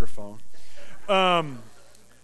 microphone. 0.00 0.38
Um, 1.10 1.58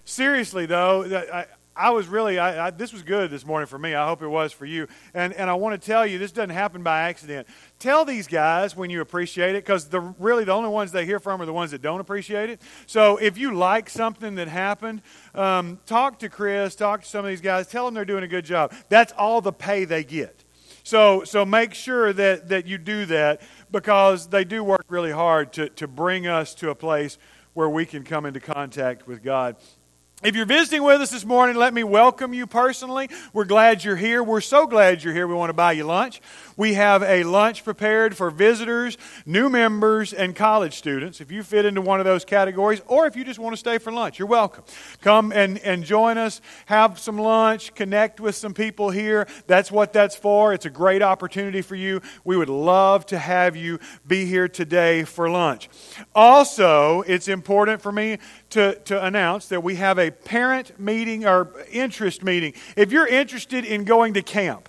seriously, 0.07 0.65
though, 0.65 1.05
I, 1.31 1.45
I 1.77 1.91
was 1.91 2.07
really, 2.07 2.39
I, 2.39 2.69
I, 2.69 2.71
this 2.71 2.91
was 2.91 3.03
good 3.03 3.31
this 3.31 3.45
morning 3.45 3.67
for 3.67 3.79
me. 3.79 3.95
I 3.95 4.07
hope 4.07 4.23
it 4.23 4.29
was 4.29 4.51
for 4.51 4.65
you. 4.65 4.89
And, 5.13 5.35
and 5.35 5.51
I 5.51 5.55
want 5.55 5.79
to 5.79 5.87
tell 5.87 6.07
you, 6.07 6.19
this 6.19 6.33
doesn't 6.33 6.49
happen 6.49 6.83
by 6.83 7.03
accident. 7.03 7.47
Tell 7.79 8.07
these 8.07 8.29
guys 8.29 8.75
when 8.75 8.89
you 8.89 9.03
appreciate 9.03 9.57
it, 9.57 9.67
because 9.67 9.91
the, 9.91 10.01
really 10.01 10.45
the 10.45 10.53
only 10.53 10.71
ones 10.71 10.91
they 10.91 11.05
hear 11.05 11.21
from 11.21 11.43
are 11.43 11.45
the 11.45 11.53
ones 11.53 11.71
that 11.73 11.83
don't 11.83 12.01
appreciate 12.01 12.49
it. 12.49 12.63
So 12.87 13.19
if 13.19 13.37
you 13.37 13.55
like 13.55 13.91
something 13.91 14.37
that 14.37 14.49
happened, 14.49 15.03
um, 15.35 15.79
talk 15.85 16.19
to 16.21 16.31
Chris, 16.31 16.77
talk 16.77 17.03
to 17.03 17.07
some 17.07 17.27
of 17.27 17.29
these 17.29 17.43
guys, 17.43 17.67
tell 17.67 17.85
them 17.85 17.93
they're 17.93 18.07
doing 18.07 18.25
a 18.25 18.29
good 18.29 18.47
job. 18.47 18.73
That's 18.89 19.13
all 19.13 19.43
the 19.43 19.53
pay 19.53 19.85
they 19.85 20.03
get. 20.03 20.45
So, 20.83 21.25
so 21.25 21.45
make 21.45 21.75
sure 21.75 22.15
that, 22.15 22.49
that 22.49 22.67
you 22.67 22.79
do 22.79 23.05
that 23.07 23.43
because 23.71 24.29
they 24.29 24.45
do 24.45 24.65
work 24.65 24.87
really 24.89 25.11
hard 25.11 25.53
to, 25.55 25.69
to 25.71 25.87
bring 25.87 26.27
us 26.27 26.55
to 26.55 26.71
a 26.71 26.75
place 26.75 27.19
where 27.57 27.71
we 27.71 27.87
can 27.87 28.05
come 28.05 28.27
into 28.27 28.39
contact 28.39 29.07
with 29.07 29.23
God. 29.23 29.57
If 30.27 30.35
you're 30.35 30.45
visiting 30.45 30.83
with 30.83 31.01
us 31.01 31.13
this 31.13 31.25
morning, 31.25 31.55
let 31.55 31.73
me 31.73 31.85
welcome 31.85 32.35
you 32.35 32.49
personally. 32.49 33.09
We're 33.33 33.45
glad 33.45 33.85
you're 33.85 33.95
here. 33.95 34.25
We're 34.25 34.41
so 34.41 34.67
glad 34.67 35.05
you're 35.05 35.15
here. 35.15 35.29
We 35.29 35.35
want 35.35 35.51
to 35.51 35.55
buy 35.55 35.71
you 35.71 35.85
lunch. 35.85 36.21
We 36.57 36.75
have 36.75 37.05
a 37.05 37.23
lunch 37.23 37.63
prepared 37.63 38.17
for 38.17 38.33
visitors, 38.33 38.99
new 39.25 39.49
members, 39.49 40.13
and 40.13 40.35
college 40.35 40.75
students. 40.75 41.21
If 41.21 41.31
you 41.31 41.45
fit 41.45 41.65
into 41.65 41.81
one 41.81 42.01
of 42.01 42.07
those 42.07 42.25
categories, 42.25 42.83
or 42.89 43.07
if 43.07 43.15
you 43.15 43.25
just 43.25 43.39
want 43.39 43.53
to 43.53 43.57
stay 43.57 43.79
for 43.79 43.93
lunch, 43.93 44.19
you're 44.19 44.27
welcome. 44.27 44.65
Come 45.01 45.31
and, 45.31 45.59
and 45.59 45.85
join 45.85 46.19
us, 46.19 46.41
have 46.65 46.99
some 46.99 47.19
lunch, 47.19 47.73
connect 47.77 48.19
with 48.19 48.35
some 48.35 48.53
people 48.53 48.91
here. 48.91 49.29
That's 49.47 49.71
what 49.71 49.93
that's 49.93 50.17
for. 50.17 50.53
It's 50.53 50.67
a 50.67 50.71
great 50.71 51.03
opportunity 51.03 51.63
for 51.63 51.77
you. 51.77 52.01
We 52.25 52.37
would 52.37 52.49
love 52.49 53.07
to 53.07 53.19
have 53.19 53.55
you 53.55 53.79
be 54.05 54.25
here 54.25 54.49
today 54.49 55.05
for 55.05 55.31
lunch. 55.31 55.69
Also, 56.17 57.03
it's 57.03 57.29
important 57.29 57.81
for 57.81 57.93
me 57.93 58.19
to, 58.51 58.75
to 58.85 59.05
announce 59.05 59.49
that 59.49 59.63
we 59.63 59.77
have 59.77 59.99
a 59.99 60.11
parent 60.11 60.79
meeting 60.79 61.27
or 61.27 61.53
interest 61.71 62.23
meeting. 62.23 62.55
If 62.77 62.93
you're 62.93 63.07
interested 63.07 63.65
in 63.65 63.85
going 63.85 64.15
to 64.15 64.23
camp, 64.23 64.69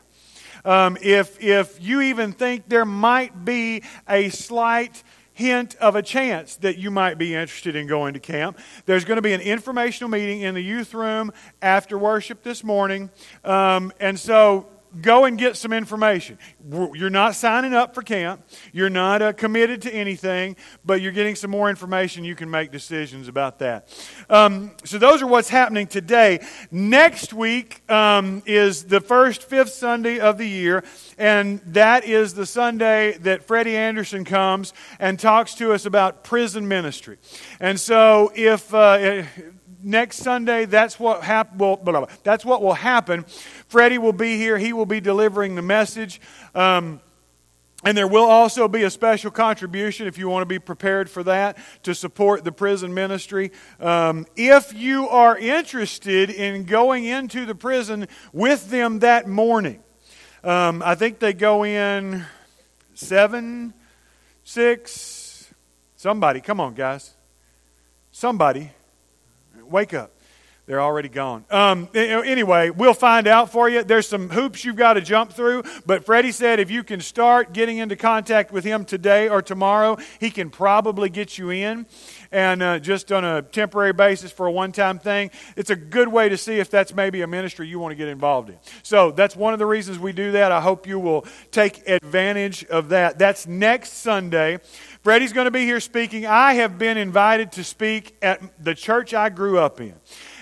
um, 0.66 0.98
if, 1.02 1.42
if 1.42 1.82
you 1.82 2.02
even 2.02 2.34
think 2.34 2.68
there 2.68 2.86
might 2.86 3.46
be 3.46 3.84
a 4.10 4.30
slight 4.30 5.04
hint 5.38 5.76
of 5.76 5.96
a 5.96 6.02
chance 6.02 6.56
that 6.58 6.80
you 6.80 6.90
might 6.90 7.20
be 7.20 7.36
interested 7.36 7.76
in 7.76 7.86
going 7.86 8.16
to 8.16 8.20
camp. 8.20 8.58
There's 8.88 9.06
going 9.06 9.18
to 9.18 9.22
be 9.22 9.34
an 9.34 9.42
informational 9.42 10.10
meeting 10.10 10.42
in 10.42 10.56
the 10.56 10.64
youth 10.64 10.96
room 10.96 11.32
after 11.62 11.96
worship 11.96 12.42
this 12.42 12.64
morning. 12.64 13.12
Um, 13.44 13.94
and 14.00 14.20
so 14.20 14.66
go 15.02 15.26
and 15.26 15.38
get 15.38 15.58
some 15.58 15.74
information. 15.74 16.38
You're 16.70 17.10
not 17.10 17.36
signing 17.36 17.74
up 17.74 17.94
for 17.94 18.02
camp, 18.02 18.44
you're 18.74 18.90
not 18.90 19.22
uh, 19.22 19.34
committed 19.34 19.82
to 19.84 19.94
anything, 19.94 20.56
but 20.86 21.02
you're 21.02 21.12
getting 21.12 21.36
some 21.36 21.52
more 21.52 21.70
information. 21.70 22.24
You 22.24 22.36
can 22.36 22.50
make 22.50 22.72
decisions 22.72 23.28
about 23.28 23.60
that. 23.60 23.90
Um, 24.30 24.72
so, 24.84 24.98
those 24.98 25.22
are 25.22 25.28
what's 25.28 25.50
happening 25.50 25.88
today. 25.88 26.40
Next 26.72 27.34
week 27.34 27.90
um, 27.90 28.44
is 28.46 28.86
the 28.86 29.02
first 29.02 29.44
fifth 29.44 29.72
Sunday 29.72 30.20
of 30.20 30.38
the 30.38 30.48
year, 30.48 30.84
and 31.18 31.60
that 31.68 32.06
is 32.06 32.34
the 32.34 32.46
Sunday 32.46 33.18
that 33.20 33.44
Freddie 33.44 33.76
Anderson 33.76 34.26
comes 34.26 34.74
and 35.00 35.20
talks 35.20 35.56
to 35.56 35.74
us 35.74 35.86
about 35.86 36.24
prison 36.24 36.68
ministry. 36.68 37.18
And 37.60 37.80
so, 37.80 38.32
if 38.36 38.74
uh, 38.74 39.24
next 39.88 40.18
Sunday, 40.18 40.66
that's 40.66 41.00
what 41.00 41.24
hap- 41.24 41.56
well, 41.56 41.78
blah, 41.78 41.94
blah, 41.94 42.06
blah. 42.06 42.16
that's 42.24 42.46
what 42.46 42.62
will 42.62 42.74
happen. 42.74 43.24
Freddie 43.68 43.98
will 43.98 44.14
be 44.14 44.38
here. 44.38 44.58
He 44.58 44.74
will 44.74 44.86
be 44.86 45.00
delivering 45.00 45.56
the 45.56 45.62
message. 45.62 46.22
Um, 46.54 47.00
and 47.84 47.98
there 47.98 48.08
will 48.08 48.26
also 48.26 48.68
be 48.68 48.84
a 48.84 48.90
special 48.90 49.32
contribution 49.32 50.08
if 50.08 50.18
you 50.18 50.28
want 50.28 50.42
to 50.42 50.48
be 50.48 50.60
prepared 50.60 51.10
for 51.10 51.24
that 51.24 51.58
to 51.84 51.94
support 51.94 52.44
the 52.44 52.52
prison 52.52 52.94
ministry. 52.94 53.52
Um, 53.80 54.26
if 54.36 54.74
you 54.74 55.08
are 55.10 55.38
interested 55.38 56.30
in 56.30 56.66
going 56.66 57.06
into 57.06 57.46
the 57.46 57.56
prison 57.56 58.08
with 58.34 58.70
them 58.70 59.00
that 59.00 59.28
morning, 59.28 59.80
um, 60.44 60.82
I 60.84 60.96
think 60.96 61.20
they 61.20 61.34
go 61.34 61.64
in 61.64 62.26
seven, 62.96 63.74
six, 64.44 65.54
somebody. 65.98 66.42
Come 66.42 66.60
on, 66.60 66.74
guys. 66.74 67.14
Somebody 68.12 68.72
wake 69.70 69.94
up. 69.94 70.12
They're 70.68 70.82
already 70.82 71.08
gone. 71.08 71.46
Um, 71.50 71.88
anyway, 71.96 72.72
we'll 72.72 72.94
find 72.94 73.26
out 73.26 73.54
for 73.54 73.70
you. 73.70 73.86
There's 73.86 74.06
some 74.06 74.30
hoops 74.30 74.66
you've 74.66 74.76
got 74.76 74.94
to 74.96 75.02
jump 75.02 75.32
through, 75.32 75.64
but 75.86 76.06
Freddie 76.06 76.34
said 76.34 76.60
if 76.60 76.70
you 76.70 76.84
can 76.84 77.00
start 77.00 77.54
getting 77.54 77.78
into 77.78 77.96
contact 77.96 78.52
with 78.52 78.66
him 78.66 78.84
today 78.84 79.30
or 79.30 79.42
tomorrow, 79.42 79.98
he 80.20 80.30
can 80.30 80.50
probably 80.50 81.10
get 81.10 81.38
you 81.38 81.52
in. 81.52 81.86
And 82.32 82.62
uh, 82.62 82.80
just 82.80 83.12
on 83.12 83.24
a 83.24 83.42
temporary 83.42 83.94
basis 83.94 84.32
for 84.32 84.46
a 84.46 84.52
one 84.52 84.72
time 84.72 85.00
thing, 85.00 85.32
it's 85.56 85.70
a 85.70 85.76
good 85.76 86.08
way 86.08 86.30
to 86.30 86.38
see 86.38 86.60
if 86.60 86.70
that's 86.70 86.94
maybe 86.94 87.22
a 87.22 87.28
ministry 87.28 87.68
you 87.68 87.80
want 87.80 87.92
to 87.92 87.96
get 87.96 88.08
involved 88.08 88.50
in. 88.50 88.58
So 88.84 89.12
that's 89.12 89.36
one 89.36 89.54
of 89.54 89.60
the 89.60 89.66
reasons 89.66 90.00
we 90.00 90.14
do 90.14 90.32
that. 90.34 90.52
I 90.52 90.62
hope 90.62 90.88
you 90.88 91.00
will 91.00 91.26
take 91.52 91.88
advantage 91.88 92.66
of 92.66 92.90
that. 92.90 93.18
That's 93.18 93.48
next 93.48 93.94
Sunday. 93.94 94.60
Freddie's 95.04 95.34
going 95.34 95.46
to 95.46 95.52
be 95.52 95.64
here 95.64 95.80
speaking. 95.80 96.26
I 96.26 96.56
have 96.56 96.78
been 96.78 96.98
invited 96.98 97.54
to 97.54 97.64
speak 97.64 98.16
at 98.22 98.42
the 98.64 98.76
church 98.76 99.14
I 99.14 99.30
grew 99.30 99.60
up 99.60 99.80
in. 99.80 99.94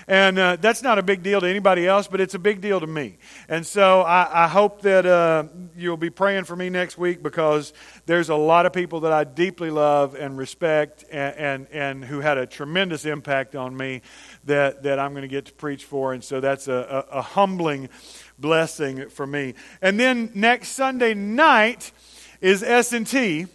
And 0.08 0.38
uh, 0.38 0.56
that's 0.56 0.82
not 0.82 0.98
a 0.98 1.02
big 1.02 1.24
deal 1.24 1.40
to 1.40 1.48
anybody 1.48 1.86
else, 1.86 2.06
but 2.06 2.20
it's 2.20 2.34
a 2.34 2.38
big 2.38 2.60
deal 2.60 2.78
to 2.78 2.86
me. 2.86 3.18
And 3.48 3.66
so 3.66 4.02
I, 4.02 4.44
I 4.44 4.48
hope 4.48 4.82
that 4.82 5.04
uh, 5.04 5.44
you'll 5.76 5.96
be 5.96 6.10
praying 6.10 6.44
for 6.44 6.54
me 6.54 6.70
next 6.70 6.96
week 6.96 7.24
because 7.24 7.72
there's 8.06 8.28
a 8.28 8.36
lot 8.36 8.66
of 8.66 8.72
people 8.72 9.00
that 9.00 9.12
I 9.12 9.24
deeply 9.24 9.70
love 9.70 10.14
and 10.14 10.38
respect 10.38 11.04
and, 11.10 11.36
and, 11.36 11.66
and 11.72 12.04
who 12.04 12.20
had 12.20 12.38
a 12.38 12.46
tremendous 12.46 13.04
impact 13.04 13.56
on 13.56 13.76
me 13.76 14.02
that, 14.44 14.84
that 14.84 15.00
I'm 15.00 15.10
going 15.10 15.22
to 15.22 15.28
get 15.28 15.46
to 15.46 15.52
preach 15.52 15.84
for. 15.84 16.12
And 16.12 16.22
so 16.22 16.38
that's 16.38 16.68
a, 16.68 17.06
a, 17.10 17.18
a 17.18 17.22
humbling 17.22 17.88
blessing 18.38 19.08
for 19.08 19.26
me. 19.26 19.54
And 19.82 19.98
then 19.98 20.30
next 20.34 20.68
Sunday 20.70 21.14
night 21.14 21.90
is 22.40 22.62
S&T 22.62 23.46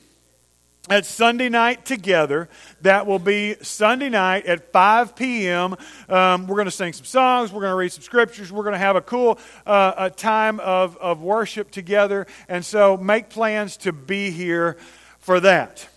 at 0.89 1.05
Sunday 1.05 1.49
night 1.49 1.85
together. 1.85 2.49
That 2.81 3.05
will 3.05 3.19
be 3.19 3.55
Sunday 3.61 4.09
night 4.09 4.45
at 4.45 4.71
5 4.71 5.15
p.m. 5.15 5.75
Um, 6.09 6.47
we're 6.47 6.55
going 6.55 6.65
to 6.65 6.71
sing 6.71 6.93
some 6.93 7.05
songs. 7.05 7.51
We're 7.51 7.61
going 7.61 7.71
to 7.71 7.77
read 7.77 7.91
some 7.91 8.03
scriptures. 8.03 8.51
We're 8.51 8.63
going 8.63 8.73
to 8.73 8.79
have 8.79 8.95
a 8.95 9.01
cool 9.01 9.39
uh, 9.65 9.93
a 9.97 10.09
time 10.09 10.59
of, 10.59 10.97
of 10.97 11.21
worship 11.21 11.71
together. 11.71 12.25
And 12.49 12.65
so 12.65 12.97
make 12.97 13.29
plans 13.29 13.77
to 13.77 13.93
be 13.93 14.31
here 14.31 14.77
for 15.19 15.39
that. 15.41 15.87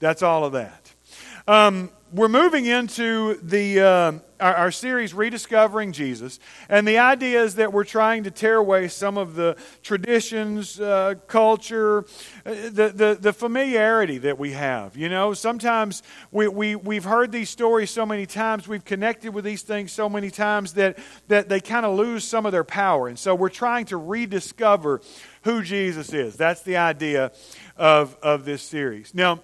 That's 0.00 0.22
all 0.22 0.44
of 0.44 0.52
that. 0.52 0.92
Um, 1.46 1.90
we're 2.12 2.28
moving 2.28 2.64
into 2.64 3.34
the, 3.42 3.80
uh, 3.80 4.12
our, 4.40 4.54
our, 4.54 4.70
series, 4.70 5.12
Rediscovering 5.12 5.92
Jesus. 5.92 6.38
And 6.68 6.88
the 6.88 6.98
idea 6.98 7.42
is 7.42 7.56
that 7.56 7.72
we're 7.72 7.84
trying 7.84 8.24
to 8.24 8.30
tear 8.30 8.56
away 8.56 8.88
some 8.88 9.18
of 9.18 9.34
the 9.34 9.56
traditions, 9.82 10.80
uh, 10.80 11.16
culture, 11.26 12.06
uh, 12.46 12.54
the, 12.70 12.92
the, 12.94 13.18
the, 13.20 13.32
familiarity 13.32 14.18
that 14.18 14.38
we 14.38 14.52
have. 14.52 14.96
You 14.96 15.08
know, 15.08 15.34
sometimes 15.34 16.02
we, 16.30 16.48
we, 16.48 16.76
we've 16.76 17.04
heard 17.04 17.30
these 17.30 17.50
stories 17.50 17.90
so 17.90 18.06
many 18.06 18.24
times, 18.24 18.66
we've 18.66 18.84
connected 18.84 19.34
with 19.34 19.44
these 19.44 19.62
things 19.62 19.92
so 19.92 20.08
many 20.08 20.30
times 20.30 20.74
that, 20.74 20.98
that 21.28 21.48
they 21.48 21.60
kind 21.60 21.84
of 21.84 21.96
lose 21.96 22.24
some 22.24 22.46
of 22.46 22.52
their 22.52 22.64
power. 22.64 23.08
And 23.08 23.18
so 23.18 23.34
we're 23.34 23.48
trying 23.50 23.86
to 23.86 23.96
rediscover 23.98 25.02
who 25.42 25.62
Jesus 25.62 26.12
is. 26.12 26.36
That's 26.36 26.62
the 26.62 26.78
idea 26.78 27.32
of, 27.76 28.16
of 28.22 28.44
this 28.44 28.62
series. 28.62 29.14
Now, 29.14 29.40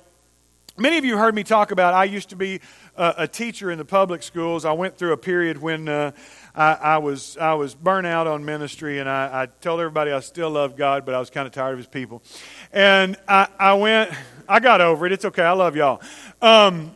Many 0.76 0.98
of 0.98 1.04
you 1.04 1.16
heard 1.16 1.36
me 1.36 1.44
talk 1.44 1.70
about 1.70 1.94
I 1.94 2.02
used 2.02 2.30
to 2.30 2.36
be 2.36 2.60
a, 2.96 3.14
a 3.18 3.28
teacher 3.28 3.70
in 3.70 3.78
the 3.78 3.84
public 3.84 4.24
schools. 4.24 4.64
I 4.64 4.72
went 4.72 4.98
through 4.98 5.12
a 5.12 5.16
period 5.16 5.62
when 5.62 5.88
uh, 5.88 6.10
I, 6.52 6.72
I, 6.72 6.98
was 6.98 7.36
I 7.36 7.54
was 7.54 7.76
burnt 7.76 8.08
out 8.08 8.26
on 8.26 8.44
ministry, 8.44 8.98
and 8.98 9.08
I, 9.08 9.42
I 9.42 9.46
told 9.60 9.78
everybody 9.78 10.10
I 10.10 10.18
still 10.18 10.50
loved 10.50 10.76
God, 10.76 11.06
but 11.06 11.14
I 11.14 11.20
was 11.20 11.30
kind 11.30 11.46
of 11.46 11.52
tired 11.52 11.74
of 11.74 11.78
His 11.78 11.86
people. 11.86 12.24
And 12.72 13.16
I, 13.28 13.46
I 13.56 13.74
went. 13.74 14.10
I 14.48 14.58
got 14.58 14.80
over 14.80 15.06
it. 15.06 15.12
It's 15.12 15.24
okay. 15.24 15.44
I 15.44 15.52
love 15.52 15.76
y'all. 15.76 16.02
Um, 16.42 16.90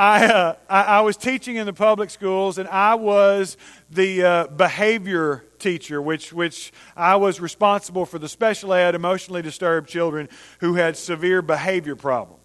I, 0.00 0.26
uh, 0.26 0.56
I, 0.68 0.82
I 0.82 1.00
was 1.00 1.16
teaching 1.18 1.56
in 1.56 1.64
the 1.64 1.72
public 1.72 2.08
schools, 2.08 2.58
and 2.58 2.68
I 2.68 2.94
was 2.94 3.56
the 3.90 4.22
uh, 4.22 4.46
behavior 4.46 5.44
teacher, 5.58 6.00
which, 6.00 6.32
which 6.32 6.72
I 6.96 7.16
was 7.16 7.38
responsible 7.38 8.06
for 8.06 8.18
the 8.18 8.28
special 8.28 8.72
ed, 8.72 8.94
emotionally 8.94 9.42
disturbed 9.42 9.90
children 9.90 10.30
who 10.60 10.74
had 10.74 10.96
severe 10.96 11.42
behavior 11.42 11.96
problems. 11.96 12.39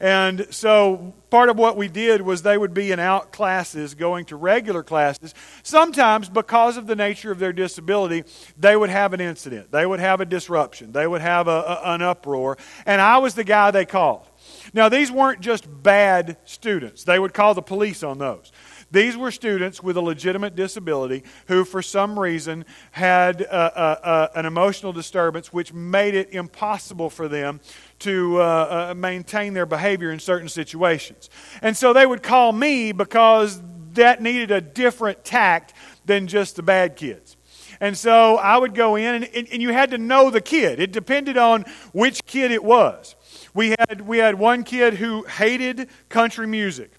And 0.00 0.46
so 0.50 1.12
part 1.28 1.48
of 1.48 1.56
what 1.56 1.76
we 1.76 1.88
did 1.88 2.22
was 2.22 2.42
they 2.42 2.56
would 2.56 2.72
be 2.72 2.92
in 2.92 3.00
out 3.00 3.32
classes 3.32 3.94
going 3.94 4.26
to 4.26 4.36
regular 4.36 4.84
classes. 4.84 5.34
Sometimes, 5.64 6.28
because 6.28 6.76
of 6.76 6.86
the 6.86 6.94
nature 6.94 7.32
of 7.32 7.40
their 7.40 7.52
disability, 7.52 8.22
they 8.56 8.76
would 8.76 8.90
have 8.90 9.12
an 9.12 9.20
incident. 9.20 9.72
They 9.72 9.84
would 9.84 10.00
have 10.00 10.20
a 10.20 10.24
disruption. 10.24 10.92
They 10.92 11.06
would 11.06 11.20
have 11.20 11.48
a, 11.48 11.50
a, 11.50 11.94
an 11.94 12.02
uproar. 12.02 12.58
And 12.86 13.00
I 13.00 13.18
was 13.18 13.34
the 13.34 13.44
guy 13.44 13.72
they 13.72 13.86
called. 13.86 14.26
Now, 14.72 14.88
these 14.88 15.10
weren't 15.10 15.40
just 15.40 15.66
bad 15.82 16.36
students, 16.44 17.04
they 17.04 17.18
would 17.18 17.34
call 17.34 17.54
the 17.54 17.62
police 17.62 18.02
on 18.02 18.18
those. 18.18 18.52
These 18.90 19.18
were 19.18 19.30
students 19.30 19.82
with 19.82 19.98
a 19.98 20.00
legitimate 20.00 20.56
disability 20.56 21.22
who, 21.46 21.64
for 21.64 21.82
some 21.82 22.18
reason, 22.18 22.64
had 22.90 23.42
uh, 23.42 23.44
uh, 23.44 23.96
uh, 24.02 24.28
an 24.34 24.46
emotional 24.46 24.94
disturbance 24.94 25.52
which 25.52 25.74
made 25.74 26.14
it 26.14 26.30
impossible 26.30 27.10
for 27.10 27.28
them 27.28 27.60
to 28.00 28.40
uh, 28.40 28.88
uh, 28.90 28.94
maintain 28.94 29.54
their 29.54 29.66
behavior 29.66 30.10
in 30.10 30.18
certain 30.18 30.48
situations. 30.48 31.30
And 31.62 31.76
so 31.76 31.92
they 31.92 32.06
would 32.06 32.22
call 32.22 32.52
me 32.52 32.92
because 32.92 33.60
that 33.92 34.22
needed 34.22 34.50
a 34.50 34.60
different 34.60 35.24
tact 35.24 35.74
than 36.06 36.26
just 36.26 36.56
the 36.56 36.62
bad 36.62 36.96
kids. 36.96 37.36
And 37.80 37.96
so 37.96 38.36
I 38.36 38.56
would 38.56 38.74
go 38.74 38.96
in, 38.96 39.22
and, 39.22 39.48
and, 39.52 39.62
you 39.62 39.72
had 39.72 39.92
to 39.92 39.98
know 39.98 40.30
the 40.30 40.40
kid. 40.40 40.80
It 40.80 40.90
depended 40.90 41.36
on 41.36 41.64
which 41.92 42.24
kid 42.24 42.50
it 42.50 42.64
was. 42.64 43.14
We 43.54 43.74
had, 43.78 44.00
we 44.00 44.18
had 44.18 44.36
one 44.36 44.64
kid 44.64 44.94
who 44.94 45.22
hated 45.24 45.88
country 46.08 46.46
music. 46.46 46.92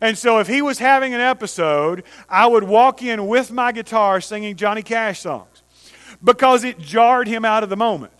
And 0.00 0.16
so 0.16 0.38
if 0.38 0.48
he 0.48 0.62
was 0.62 0.78
having 0.78 1.14
an 1.14 1.20
episode, 1.20 2.04
I 2.28 2.46
would 2.46 2.64
walk 2.64 3.02
in 3.02 3.26
with 3.26 3.52
my 3.52 3.72
guitar 3.72 4.20
singing 4.20 4.56
Johnny 4.56 4.82
Cash 4.82 5.20
songs 5.20 5.62
because 6.22 6.64
it 6.64 6.78
jarred 6.78 7.28
him 7.28 7.44
out 7.44 7.62
of 7.62 7.68
the 7.68 7.76
moment. 7.76 8.12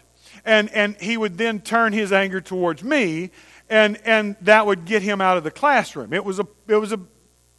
And, 0.44 0.70
and 0.70 0.96
he 0.96 1.16
would 1.16 1.38
then 1.38 1.60
turn 1.60 1.92
his 1.92 2.12
anger 2.12 2.40
towards 2.40 2.84
me, 2.84 3.30
and, 3.70 3.98
and 4.04 4.36
that 4.42 4.66
would 4.66 4.84
get 4.84 5.02
him 5.02 5.20
out 5.20 5.36
of 5.36 5.44
the 5.44 5.50
classroom. 5.50 6.12
It 6.12 6.24
was 6.24 6.38
a, 6.38 6.46
it 6.68 6.76
was 6.76 6.92
a, 6.92 7.00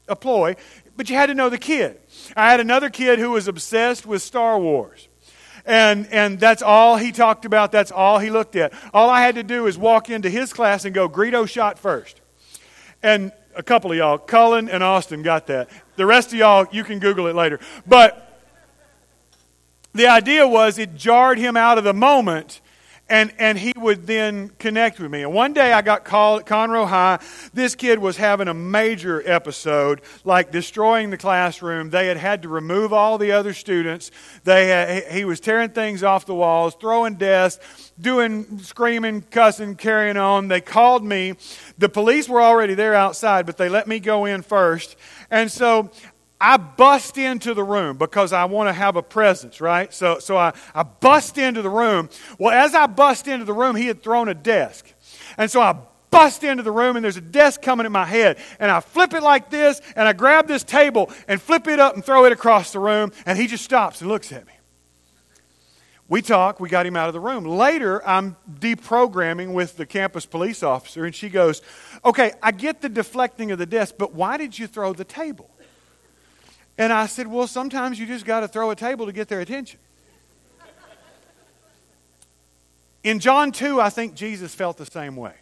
a 0.07 0.15
ploy, 0.15 0.55
but 0.95 1.09
you 1.09 1.15
had 1.15 1.27
to 1.27 1.33
know 1.33 1.49
the 1.49 1.57
kid. 1.57 1.97
I 2.35 2.51
had 2.51 2.59
another 2.59 2.89
kid 2.89 3.19
who 3.19 3.31
was 3.31 3.47
obsessed 3.47 4.05
with 4.05 4.21
Star 4.21 4.59
Wars. 4.59 5.07
And, 5.65 6.07
and 6.11 6.39
that's 6.39 6.61
all 6.61 6.95
he 6.95 7.11
talked 7.11 7.43
about. 7.43 7.71
That's 7.71 7.91
all 7.91 8.19
he 8.19 8.29
looked 8.29 8.55
at. 8.55 8.71
All 8.93 9.09
I 9.09 9.21
had 9.21 9.35
to 9.35 9.43
do 9.43 9.65
is 9.65 9.77
walk 9.77 10.11
into 10.11 10.29
his 10.29 10.53
class 10.53 10.85
and 10.85 10.93
go, 10.93 11.09
Greedo 11.09 11.49
shot 11.49 11.79
first. 11.79 12.21
And 13.01 13.31
a 13.55 13.63
couple 13.63 13.91
of 13.91 13.97
y'all, 13.97 14.17
Cullen 14.19 14.69
and 14.69 14.83
Austin, 14.83 15.23
got 15.23 15.47
that. 15.47 15.69
The 15.95 16.05
rest 16.05 16.33
of 16.33 16.39
y'all, 16.39 16.67
you 16.71 16.83
can 16.83 16.99
Google 16.99 17.27
it 17.27 17.35
later. 17.35 17.59
But 17.87 18.21
the 19.93 20.07
idea 20.07 20.47
was 20.47 20.77
it 20.77 20.95
jarred 20.95 21.39
him 21.39 21.57
out 21.57 21.77
of 21.77 21.83
the 21.83 21.93
moment 21.93 22.61
and, 23.07 23.31
and 23.37 23.57
he 23.57 23.71
would 23.77 24.07
then 24.07 24.49
connect 24.57 24.99
with 24.99 25.11
me. 25.11 25.21
And 25.21 25.33
one 25.33 25.53
day 25.53 25.71
I 25.71 25.81
got 25.81 26.05
called 26.05 26.41
at 26.41 26.47
Conroe 26.47 26.87
High. 26.87 27.19
This 27.53 27.75
kid 27.75 27.99
was 27.99 28.17
having 28.17 28.47
a 28.47 28.53
major 28.53 29.21
episode, 29.29 30.01
like 30.23 30.51
destroying 30.51 31.11
the 31.11 31.17
classroom. 31.17 31.91
They 31.91 32.07
had 32.07 32.17
had 32.17 32.41
to 32.43 32.49
remove 32.49 32.93
all 32.93 33.17
the 33.17 33.31
other 33.31 33.53
students. 33.53 34.09
They 34.43 34.69
had, 34.69 35.11
he 35.11 35.23
was 35.23 35.39
tearing 35.39 35.69
things 35.69 36.03
off 36.03 36.25
the 36.25 36.33
walls, 36.33 36.75
throwing 36.79 37.15
desks, 37.15 37.91
doing 37.99 38.57
screaming, 38.59 39.21
cussing, 39.21 39.75
carrying 39.75 40.17
on. 40.17 40.47
They 40.47 40.61
called 40.61 41.03
me. 41.03 41.35
The 41.77 41.89
police 41.89 42.27
were 42.27 42.41
already 42.41 42.73
there 42.73 42.95
outside, 42.95 43.45
but 43.45 43.57
they 43.57 43.69
let 43.69 43.87
me 43.87 43.99
go 43.99 44.25
in 44.25 44.41
first. 44.41 44.95
And 45.29 45.51
so 45.51 45.91
I 46.39 46.57
bust 46.57 47.17
into 47.17 47.53
the 47.53 47.63
room 47.63 47.97
because 47.97 48.33
I 48.33 48.45
want 48.45 48.67
to 48.67 48.73
have 48.73 48.97
a 48.97 49.01
presence, 49.01 49.61
right? 49.61 49.93
So, 49.93 50.19
so 50.19 50.35
I, 50.35 50.53
I 50.73 50.83
bust 50.83 51.37
into 51.37 51.61
the 51.61 51.69
room. 51.69 52.09
Well, 52.37 52.51
as 52.51 52.75
I 52.75 52.87
bust 52.87 53.27
into 53.27 53.45
the 53.45 53.53
room, 53.53 53.75
he 53.75 53.87
had 53.87 54.03
thrown 54.03 54.27
a 54.27 54.33
desk. 54.33 54.91
And 55.37 55.49
so 55.49 55.61
I 55.61 55.77
bust 56.11 56.43
into 56.43 56.63
the 56.63 56.71
room, 56.71 56.97
and 56.97 57.03
there's 57.03 57.17
a 57.17 57.21
desk 57.21 57.61
coming 57.61 57.85
at 57.85 57.91
my 57.91 58.05
head. 58.05 58.37
And 58.59 58.69
I 58.69 58.81
flip 58.81 59.13
it 59.13 59.23
like 59.23 59.49
this, 59.49 59.81
and 59.95 60.07
I 60.07 60.13
grab 60.13 60.47
this 60.47 60.63
table 60.63 61.11
and 61.27 61.41
flip 61.41 61.67
it 61.67 61.79
up 61.79 61.95
and 61.95 62.03
throw 62.03 62.25
it 62.25 62.33
across 62.33 62.71
the 62.71 62.79
room. 62.79 63.11
And 63.25 63.37
he 63.37 63.47
just 63.47 63.63
stops 63.63 64.01
and 64.01 64.09
looks 64.09 64.31
at 64.31 64.45
me. 64.45 64.53
We 66.07 66.21
talk, 66.21 66.59
we 66.59 66.69
got 66.69 66.85
him 66.85 66.95
out 66.95 67.07
of 67.07 67.13
the 67.13 67.19
room. 67.19 67.45
Later, 67.45 68.05
I'm 68.07 68.35
deprogramming 68.59 69.53
with 69.53 69.75
the 69.75 69.87
campus 69.87 70.25
police 70.25 70.61
officer, 70.61 71.03
and 71.03 71.15
she 71.15 71.29
goes, 71.29 71.63
Okay, 72.03 72.33
I 72.43 72.51
get 72.51 72.81
the 72.81 72.89
deflecting 72.89 73.51
of 73.51 73.57
the 73.57 73.65
desk, 73.65 73.95
but 73.97 74.13
why 74.13 74.37
did 74.37 74.59
you 74.59 74.67
throw 74.67 74.93
the 74.93 75.03
table? 75.03 75.49
And 76.77 76.91
I 76.91 77.05
said, 77.05 77.27
Well, 77.27 77.47
sometimes 77.47 77.99
you 77.99 78.05
just 78.05 78.25
got 78.25 78.41
to 78.41 78.47
throw 78.47 78.71
a 78.71 78.75
table 78.75 79.05
to 79.05 79.11
get 79.11 79.27
their 79.27 79.41
attention. 79.41 79.79
In 83.03 83.19
John 83.19 83.51
2, 83.51 83.79
I 83.79 83.89
think 83.91 84.15
Jesus 84.15 84.55
felt 84.55 84.77
the 84.77 84.85
same 84.85 85.15
way. 85.15 85.35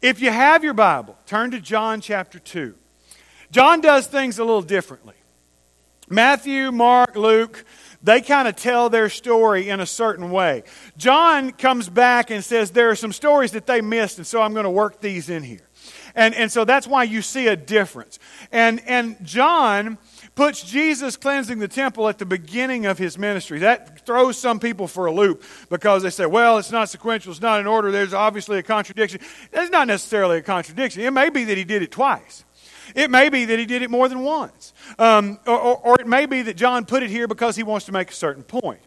If 0.00 0.20
you 0.20 0.30
have 0.30 0.64
your 0.64 0.74
Bible, 0.74 1.18
turn 1.26 1.50
to 1.50 1.60
John 1.60 2.00
chapter 2.00 2.38
2. 2.38 2.74
John 3.50 3.80
does 3.80 4.06
things 4.06 4.38
a 4.38 4.44
little 4.44 4.62
differently. 4.62 5.14
Matthew, 6.08 6.72
Mark, 6.72 7.14
Luke, 7.14 7.64
they 8.02 8.20
kind 8.20 8.48
of 8.48 8.56
tell 8.56 8.88
their 8.88 9.10
story 9.10 9.68
in 9.68 9.80
a 9.80 9.86
certain 9.86 10.30
way. 10.30 10.62
John 10.96 11.52
comes 11.52 11.88
back 11.88 12.30
and 12.30 12.42
says 12.42 12.70
there 12.70 12.90
are 12.90 12.96
some 12.96 13.12
stories 13.12 13.52
that 13.52 13.66
they 13.66 13.80
missed, 13.80 14.18
and 14.18 14.26
so 14.26 14.40
I'm 14.40 14.52
going 14.52 14.64
to 14.64 14.70
work 14.70 15.00
these 15.00 15.28
in 15.28 15.42
here. 15.42 15.66
And, 16.14 16.34
and 16.34 16.50
so 16.50 16.64
that's 16.64 16.86
why 16.86 17.02
you 17.02 17.22
see 17.22 17.48
a 17.48 17.56
difference. 17.56 18.18
And, 18.50 18.80
and 18.86 19.16
John 19.24 19.98
puts 20.38 20.62
Jesus 20.62 21.16
cleansing 21.16 21.58
the 21.58 21.66
temple 21.66 22.08
at 22.08 22.18
the 22.18 22.24
beginning 22.24 22.86
of 22.86 22.96
his 22.96 23.18
ministry. 23.18 23.58
That 23.58 24.06
throws 24.06 24.38
some 24.38 24.60
people 24.60 24.86
for 24.86 25.06
a 25.06 25.12
loop 25.12 25.42
because 25.68 26.04
they 26.04 26.10
say, 26.10 26.26
well, 26.26 26.58
it's 26.58 26.70
not 26.70 26.88
sequential, 26.88 27.32
it's 27.32 27.40
not 27.40 27.58
in 27.58 27.66
order, 27.66 27.90
there's 27.90 28.14
obviously 28.14 28.56
a 28.56 28.62
contradiction. 28.62 29.20
That's 29.50 29.72
not 29.72 29.88
necessarily 29.88 30.38
a 30.38 30.42
contradiction. 30.42 31.02
It 31.02 31.12
may 31.12 31.28
be 31.28 31.42
that 31.42 31.58
he 31.58 31.64
did 31.64 31.82
it 31.82 31.90
twice. 31.90 32.44
It 32.94 33.10
may 33.10 33.30
be 33.30 33.46
that 33.46 33.58
he 33.58 33.66
did 33.66 33.82
it 33.82 33.90
more 33.90 34.08
than 34.08 34.20
once. 34.20 34.72
Um, 34.96 35.40
or, 35.44 35.58
or, 35.58 35.76
or, 35.78 36.00
it 36.00 36.06
may 36.06 36.24
be 36.24 36.42
that 36.42 36.56
John 36.56 36.86
put 36.86 37.02
it 37.02 37.10
here 37.10 37.26
because 37.26 37.56
he 37.56 37.64
wants 37.64 37.86
to 37.86 37.92
make 37.92 38.08
a 38.08 38.14
certain 38.14 38.44
point. 38.44 38.78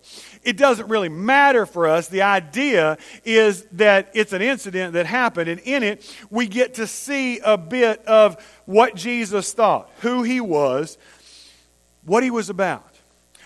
It 0.44 0.56
doesn't 0.56 0.88
really 0.88 1.10
matter 1.10 1.66
for 1.66 1.86
us. 1.86 2.08
The 2.08 2.22
idea 2.22 2.98
is 3.26 3.64
that 3.74 4.10
it's 4.14 4.32
an 4.32 4.42
incident 4.42 4.94
that 4.94 5.06
happened, 5.06 5.50
and 5.50 5.60
in 5.60 5.84
it, 5.84 6.16
we 6.30 6.48
get 6.48 6.76
to 6.76 6.88
see 6.88 7.40
a 7.40 7.58
bit 7.58 8.06
of 8.06 8.42
what 8.66 8.96
Jesus 8.96 9.52
thought, 9.52 9.92
who 10.00 10.24
he 10.24 10.40
was, 10.40 10.98
what 12.04 12.24
he 12.24 12.32
was 12.32 12.50
about. 12.50 12.92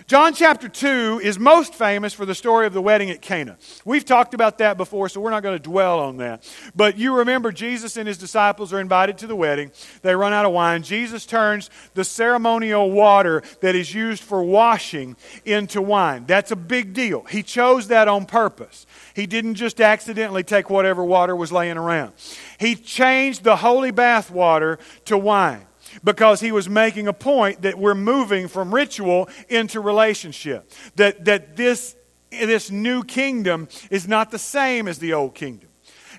John 0.07 0.36
chapter 0.36 0.69
2 0.69 1.22
is 1.24 1.40
most 1.40 1.74
famous 1.74 2.13
for 2.13 2.28
the 2.28 2.36
story 2.36 2.68
of 2.68 2.74
the 2.74 2.81
wedding 2.81 3.10
at 3.10 3.24
Cana. 3.24 3.57
We've 3.86 4.06
talked 4.06 4.36
about 4.36 4.60
that 4.60 4.78
before, 4.78 5.10
so 5.10 5.19
we're 5.19 5.31
not 5.31 5.42
going 5.42 5.57
to 5.57 5.63
dwell 5.63 6.00
on 6.00 6.18
that. 6.18 6.48
But 6.75 7.00
you 7.00 7.16
remember 7.16 7.52
Jesus 7.52 7.98
and 7.98 8.07
his 8.07 8.19
disciples 8.19 8.72
are 8.72 8.80
invited 8.80 9.18
to 9.19 9.28
the 9.28 9.36
wedding. 9.36 9.72
They 10.04 10.16
run 10.16 10.31
out 10.31 10.46
of 10.46 10.52
wine. 10.52 10.84
Jesus 10.84 11.25
turns 11.25 11.72
the 11.96 12.04
ceremonial 12.04 12.92
water 12.92 13.42
that 13.62 13.74
is 13.74 13.96
used 13.96 14.22
for 14.22 14.44
washing 14.44 15.16
into 15.44 15.81
wine. 15.81 16.25
That's 16.28 16.51
a 16.51 16.56
big 16.56 16.94
deal. 16.94 17.24
He 17.24 17.42
chose 17.42 17.88
that 17.88 18.08
on 18.08 18.28
purpose. 18.28 18.86
He 19.16 19.25
didn't 19.25 19.56
just 19.56 19.81
accidentally 19.81 20.44
take 20.44 20.69
whatever 20.69 21.04
water 21.04 21.36
was 21.36 21.51
laying 21.51 21.78
around. 21.78 22.13
He 22.60 22.75
changed 22.75 23.44
the 23.44 23.56
holy 23.56 23.92
bath 23.92 24.30
water 24.30 24.78
to 25.06 25.18
wine 25.18 25.66
because 26.04 26.40
he 26.40 26.52
was 26.52 26.70
making 26.70 27.08
a 27.08 27.14
point 27.14 27.62
that 27.62 27.78
we're 27.78 27.96
moving 27.96 28.48
from 28.48 28.74
ritual 28.74 29.30
into 29.50 29.80
relationship. 29.80 30.72
That, 30.96 31.26
that 31.26 31.56
this, 31.56 31.96
this 32.32 32.72
new 32.72 33.04
kingdom 33.04 33.68
is 33.90 34.08
not 34.08 34.32
the 34.32 34.40
same 34.40 34.88
as 34.88 35.00
the 35.00 35.14
old 35.14 35.36
kingdom. 35.36 35.70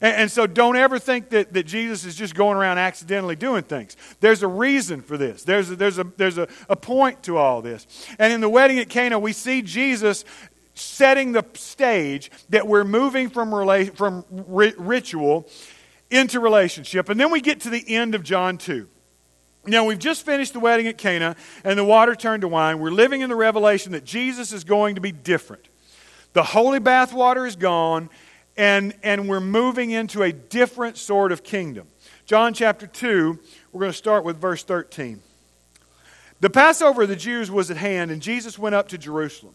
And, 0.01 0.17
and 0.17 0.31
so 0.31 0.47
don't 0.47 0.77
ever 0.77 0.99
think 0.99 1.31
that, 1.31 1.53
that 1.53 1.65
Jesus 1.65 2.05
is 2.05 2.15
just 2.15 2.35
going 2.35 2.57
around 2.57 2.79
accidentally 2.79 3.37
doing 3.37 3.63
things. 3.63 3.97
There's 4.21 4.43
a 4.43 4.49
reason 4.49 5.03
for 5.03 5.17
this, 5.17 5.45
there's 5.45 5.71
a, 5.71 5.77
there's, 5.77 5.99
a, 5.99 6.05
there's 6.05 6.39
a, 6.39 6.49
a 6.69 6.77
point 6.77 7.23
to 7.25 7.37
all 7.37 7.63
this. 7.63 7.87
And 8.19 8.33
in 8.33 8.41
the 8.41 8.49
wedding 8.49 8.79
at 8.79 8.89
Cana, 8.89 9.19
we 9.19 9.33
see 9.33 9.63
Jesus 9.63 10.25
setting 10.75 11.33
the 11.33 11.45
stage 11.55 12.31
that 12.51 12.67
we're 12.67 12.85
moving 12.85 13.31
from, 13.31 13.51
rela- 13.51 13.95
from 13.97 14.25
ri- 14.31 14.75
ritual 14.77 15.49
into 16.11 16.39
relationship. 16.39 17.09
And 17.09 17.19
then 17.19 17.31
we 17.31 17.41
get 17.41 17.61
to 17.63 17.71
the 17.71 17.95
end 17.95 18.15
of 18.15 18.23
John 18.23 18.59
2. 18.59 18.89
Now, 19.67 19.85
we've 19.85 19.99
just 19.99 20.25
finished 20.25 20.53
the 20.53 20.61
wedding 20.61 20.87
at 20.87 20.97
Cana, 20.97 21.37
and 21.65 21.79
the 21.79 21.85
water 21.85 22.15
turned 22.15 22.43
to 22.43 22.49
wine. 22.49 22.79
We're 22.79 22.91
living 22.91 23.21
in 23.21 23.29
the 23.29 23.37
revelation 23.37 23.93
that 23.93 24.05
Jesus 24.05 24.53
is 24.53 24.65
going 24.65 24.95
to 24.95 25.01
be 25.01 25.13
different. 25.13 25.69
The 26.35 26.43
holy 26.43 26.79
bath 26.79 27.13
water 27.13 27.47
is 27.47 27.57
gone, 27.57 28.11
and, 28.57 28.95
and 29.03 29.29
we're 29.29 29.41
moving 29.41 29.91
into 29.91 30.23
a 30.23 30.33
different 30.33 30.97
sort 30.97 31.33
of 31.33 31.43
kingdom. 31.43 31.89
John 32.27 32.55
chapter 32.55 32.87
2, 32.87 33.39
we're 33.73 33.81
going 33.81 33.93
to 33.93 33.97
start 33.97 34.25
with 34.25 34.37
verse 34.37 34.63
13. 34.63 35.21
The 36.41 36.51
Passover 36.51 37.03
of 37.03 37.09
the 37.09 37.17
Jews 37.17 37.51
was 37.51 37.71
at 37.71 37.77
hand, 37.77 38.11
and 38.11 38.21
Jesus 38.21 38.59
went 38.59 38.75
up 38.75 38.89
to 38.89 38.99
Jerusalem. 38.99 39.55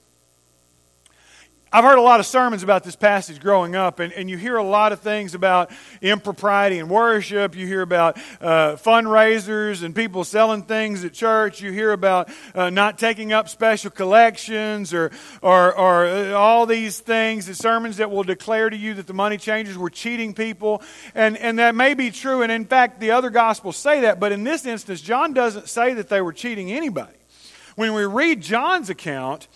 I've 1.73 1.85
heard 1.85 1.99
a 1.99 2.01
lot 2.01 2.19
of 2.19 2.25
sermons 2.25 2.63
about 2.63 2.83
this 2.83 2.97
passage 2.97 3.39
growing 3.39 3.77
up, 3.77 3.99
and, 4.01 4.11
and 4.11 4.29
you 4.29 4.35
hear 4.35 4.57
a 4.57 4.63
lot 4.63 4.91
of 4.91 4.99
things 4.99 5.35
about 5.35 5.71
impropriety 6.01 6.79
in 6.79 6.89
worship. 6.89 7.55
You 7.55 7.65
hear 7.65 7.81
about 7.81 8.17
uh, 8.41 8.75
fundraisers 8.75 9.81
and 9.81 9.95
people 9.95 10.25
selling 10.25 10.63
things 10.63 11.05
at 11.05 11.13
church. 11.13 11.61
You 11.61 11.71
hear 11.71 11.93
about 11.93 12.29
uh, 12.53 12.71
not 12.71 12.99
taking 12.99 13.31
up 13.31 13.47
special 13.47 13.89
collections 13.89 14.93
or, 14.93 15.11
or, 15.41 15.73
or 15.73 16.07
uh, 16.07 16.31
all 16.31 16.65
these 16.65 16.99
things, 16.99 17.45
the 17.45 17.55
sermons 17.55 17.95
that 17.97 18.11
will 18.11 18.23
declare 18.23 18.69
to 18.69 18.75
you 18.75 18.93
that 18.95 19.07
the 19.07 19.13
money 19.13 19.37
changers 19.37 19.77
were 19.77 19.89
cheating 19.89 20.33
people. 20.33 20.81
And, 21.15 21.37
and 21.37 21.57
that 21.59 21.73
may 21.73 21.93
be 21.93 22.11
true, 22.11 22.41
and 22.41 22.51
in 22.51 22.65
fact, 22.65 22.99
the 22.99 23.11
other 23.11 23.29
gospels 23.29 23.77
say 23.77 24.01
that, 24.01 24.19
but 24.19 24.33
in 24.33 24.43
this 24.43 24.65
instance, 24.65 24.99
John 24.99 25.31
doesn't 25.31 25.69
say 25.69 25.93
that 25.93 26.09
they 26.09 26.19
were 26.19 26.33
cheating 26.33 26.69
anybody. 26.69 27.15
When 27.77 27.93
we 27.93 28.03
read 28.03 28.41
John's 28.41 28.89
account, 28.89 29.47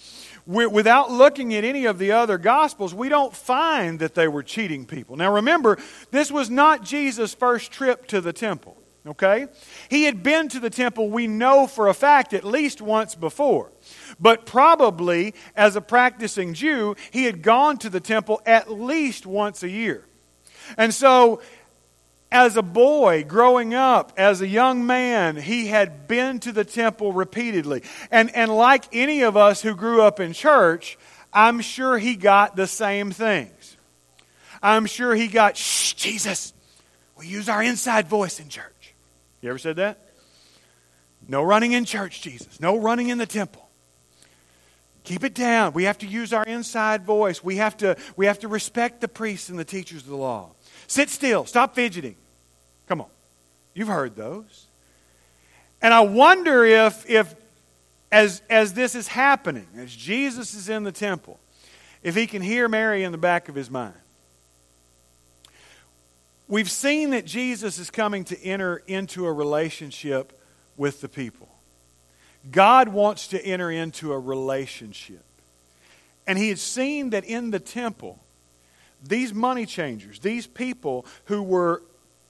without 0.45 1.11
looking 1.11 1.53
at 1.53 1.63
any 1.63 1.85
of 1.85 1.97
the 1.97 2.11
other 2.11 2.37
gospels, 2.37 2.93
we 2.93 3.09
don't 3.09 3.35
find 3.35 3.99
that 3.99 4.15
they 4.15 4.27
were 4.27 4.43
cheating 4.43 4.85
people. 4.85 5.15
Now 5.15 5.33
remember, 5.33 5.77
this 6.11 6.31
was 6.31 6.49
not 6.49 6.83
Jesus' 6.83 7.33
first 7.33 7.71
trip 7.71 8.07
to 8.07 8.21
the 8.21 8.33
temple. 8.33 8.77
Okay? 9.07 9.47
He 9.89 10.03
had 10.03 10.23
been 10.23 10.49
to 10.49 10.59
the 10.59 10.69
temple, 10.69 11.09
we 11.09 11.27
know 11.27 11.67
for 11.67 11.87
a 11.87 11.93
fact, 11.93 12.33
at 12.33 12.43
least 12.43 12.81
once 12.81 13.13
before. 13.13 13.71
But 14.19 14.45
probably, 14.45 15.35
as 15.55 15.75
a 15.75 15.81
practicing 15.81 16.53
Jew, 16.53 16.95
he 17.11 17.25
had 17.25 17.43
gone 17.43 17.77
to 17.79 17.89
the 17.89 17.99
temple 17.99 18.41
at 18.45 18.71
least 18.71 19.25
once 19.25 19.61
a 19.61 19.69
year. 19.69 20.05
And 20.77 20.91
so, 20.91 21.41
as 22.35 22.57
a 22.57 22.61
boy 22.61 23.23
growing 23.23 23.73
up, 23.73 24.11
as 24.17 24.41
a 24.41 24.47
young 24.47 24.85
man, 24.85 25.37
he 25.37 25.67
had 25.67 26.05
been 26.05 26.37
to 26.41 26.51
the 26.51 26.65
temple 26.65 27.13
repeatedly. 27.13 27.81
And, 28.11 28.29
and 28.35 28.53
like 28.53 28.83
any 28.91 29.21
of 29.21 29.37
us 29.37 29.61
who 29.61 29.73
grew 29.73 30.01
up 30.01 30.19
in 30.19 30.33
church, 30.33 30.97
I'm 31.31 31.61
sure 31.61 31.97
he 31.97 32.17
got 32.17 32.57
the 32.57 32.67
same 32.67 33.11
things. 33.11 33.77
I'm 34.61 34.85
sure 34.85 35.15
he 35.15 35.27
got, 35.27 35.55
shh, 35.55 35.93
Jesus, 35.93 36.53
we 37.17 37.25
use 37.25 37.47
our 37.47 37.63
inside 37.63 38.09
voice 38.09 38.41
in 38.41 38.49
church. 38.49 38.93
You 39.39 39.49
ever 39.49 39.57
said 39.57 39.77
that? 39.77 39.99
No 41.29 41.41
running 41.41 41.71
in 41.71 41.85
church, 41.85 42.21
Jesus. 42.21 42.59
No 42.59 42.77
running 42.77 43.07
in 43.07 43.17
the 43.17 43.25
temple. 43.25 43.65
Keep 45.05 45.23
it 45.23 45.35
down. 45.35 45.71
We 45.71 45.85
have 45.85 45.99
to 45.99 46.05
use 46.05 46.33
our 46.33 46.43
inside 46.43 47.05
voice. 47.05 47.41
We 47.41 47.55
have 47.57 47.77
to, 47.77 47.95
we 48.17 48.25
have 48.25 48.39
to 48.39 48.49
respect 48.49 48.99
the 48.99 49.07
priests 49.07 49.47
and 49.47 49.57
the 49.57 49.63
teachers 49.63 50.01
of 50.01 50.09
the 50.09 50.17
law. 50.17 50.49
Sit 50.87 51.09
still. 51.09 51.45
Stop 51.45 51.75
fidgeting. 51.75 52.17
Come 52.87 53.01
on. 53.01 53.09
You've 53.73 53.87
heard 53.87 54.15
those. 54.15 54.67
And 55.81 55.93
I 55.93 56.01
wonder 56.01 56.63
if, 56.63 57.09
if 57.09 57.35
as, 58.11 58.41
as 58.49 58.73
this 58.73 58.95
is 58.95 59.07
happening, 59.07 59.67
as 59.77 59.93
Jesus 59.95 60.53
is 60.53 60.69
in 60.69 60.83
the 60.83 60.91
temple, 60.91 61.39
if 62.01 62.15
he 62.15 62.27
can 62.27 62.41
hear 62.41 62.67
Mary 62.67 63.03
in 63.03 63.11
the 63.11 63.17
back 63.17 63.49
of 63.49 63.55
his 63.55 63.69
mind. 63.69 63.95
We've 66.47 66.69
seen 66.69 67.09
that 67.09 67.25
Jesus 67.25 67.79
is 67.79 67.89
coming 67.89 68.23
to 68.25 68.41
enter 68.43 68.83
into 68.85 69.25
a 69.25 69.33
relationship 69.33 70.39
with 70.77 71.01
the 71.01 71.09
people. 71.09 71.49
God 72.51 72.89
wants 72.89 73.27
to 73.29 73.43
enter 73.43 73.71
into 73.71 74.13
a 74.13 74.19
relationship. 74.19 75.23
And 76.27 76.37
he 76.37 76.49
had 76.49 76.59
seen 76.59 77.09
that 77.11 77.25
in 77.25 77.51
the 77.51 77.59
temple, 77.59 78.19
these 79.03 79.33
money 79.33 79.65
changers, 79.65 80.19
these 80.19 80.47
people 80.47 81.05
who 81.25 81.41
were 81.41 81.81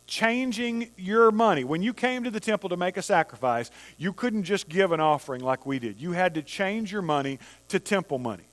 changing 0.08 0.92
your 0.98 1.32
money. 1.32 1.64
When 1.64 1.82
you 1.82 1.94
came 1.94 2.24
to 2.24 2.32
the 2.32 2.40
temple 2.40 2.70
to 2.70 2.78
make 2.78 2.98
a 2.98 3.02
sacrifice, 3.02 3.72
you 3.98 4.14
couldn't 4.14 4.44
just 4.44 4.70
give 4.70 4.92
an 4.92 5.00
offering 5.00 5.42
like 5.42 5.66
we 5.66 5.80
did. 5.80 6.00
You 6.00 6.12
had 6.12 6.36
to 6.36 6.42
change 6.42 6.92
your 6.92 7.02
money 7.02 7.40
to 7.70 7.80
temple 7.80 8.20
money. 8.20 8.44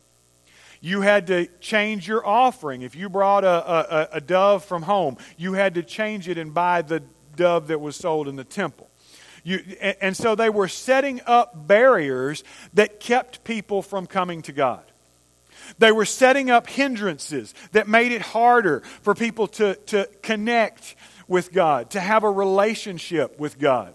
You 0.81 1.03
had 1.03 1.29
to 1.29 1.47
change 1.61 2.09
your 2.09 2.27
offering. 2.27 2.83
If 2.83 2.97
you 2.97 3.09
brought 3.09 3.45
a, 3.45 3.49
a, 3.49 4.09
a 4.15 4.21
dove 4.21 4.65
from 4.65 4.83
home, 4.83 5.17
you 5.37 5.53
had 5.53 5.75
to 5.75 5.83
change 5.83 6.29
it 6.29 6.39
and 6.39 6.53
buy 6.53 6.83
the 6.83 7.03
dove 7.37 7.69
that 7.69 7.81
was 7.81 7.97
sold 7.97 8.27
in 8.27 8.37
the 8.37 8.45
temple. 8.45 8.89
You, 9.45 9.61
and 10.01 10.17
so 10.17 10.35
they 10.35 10.51
were 10.51 10.69
setting 10.69 11.21
up 11.27 11.67
barriers 11.67 12.45
that 12.75 13.01
kept 13.01 13.45
people 13.45 13.83
from 13.83 14.07
coming 14.07 14.43
to 14.43 14.53
God. 14.53 14.83
They 15.79 15.93
were 15.93 16.05
setting 16.05 16.51
up 16.51 16.67
hindrances 16.67 17.55
that 17.73 17.89
made 17.89 18.13
it 18.13 18.23
harder 18.23 18.81
for 19.03 19.15
people 19.15 19.47
to, 19.49 19.75
to 19.87 20.09
connect 20.23 20.97
with 21.33 21.53
God, 21.53 21.91
to 21.91 22.01
have 22.01 22.23
a 22.23 22.31
relationship 22.31 23.41
with 23.41 23.59
God. 23.59 23.95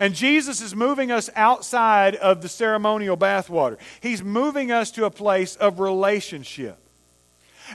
And 0.00 0.14
Jesus 0.14 0.62
is 0.62 0.74
moving 0.74 1.10
us 1.10 1.28
outside 1.36 2.16
of 2.16 2.40
the 2.40 2.48
ceremonial 2.48 3.16
bathwater. 3.16 3.76
He's 4.00 4.22
moving 4.22 4.72
us 4.72 4.90
to 4.92 5.04
a 5.04 5.10
place 5.10 5.56
of 5.56 5.80
relationship. 5.80 6.78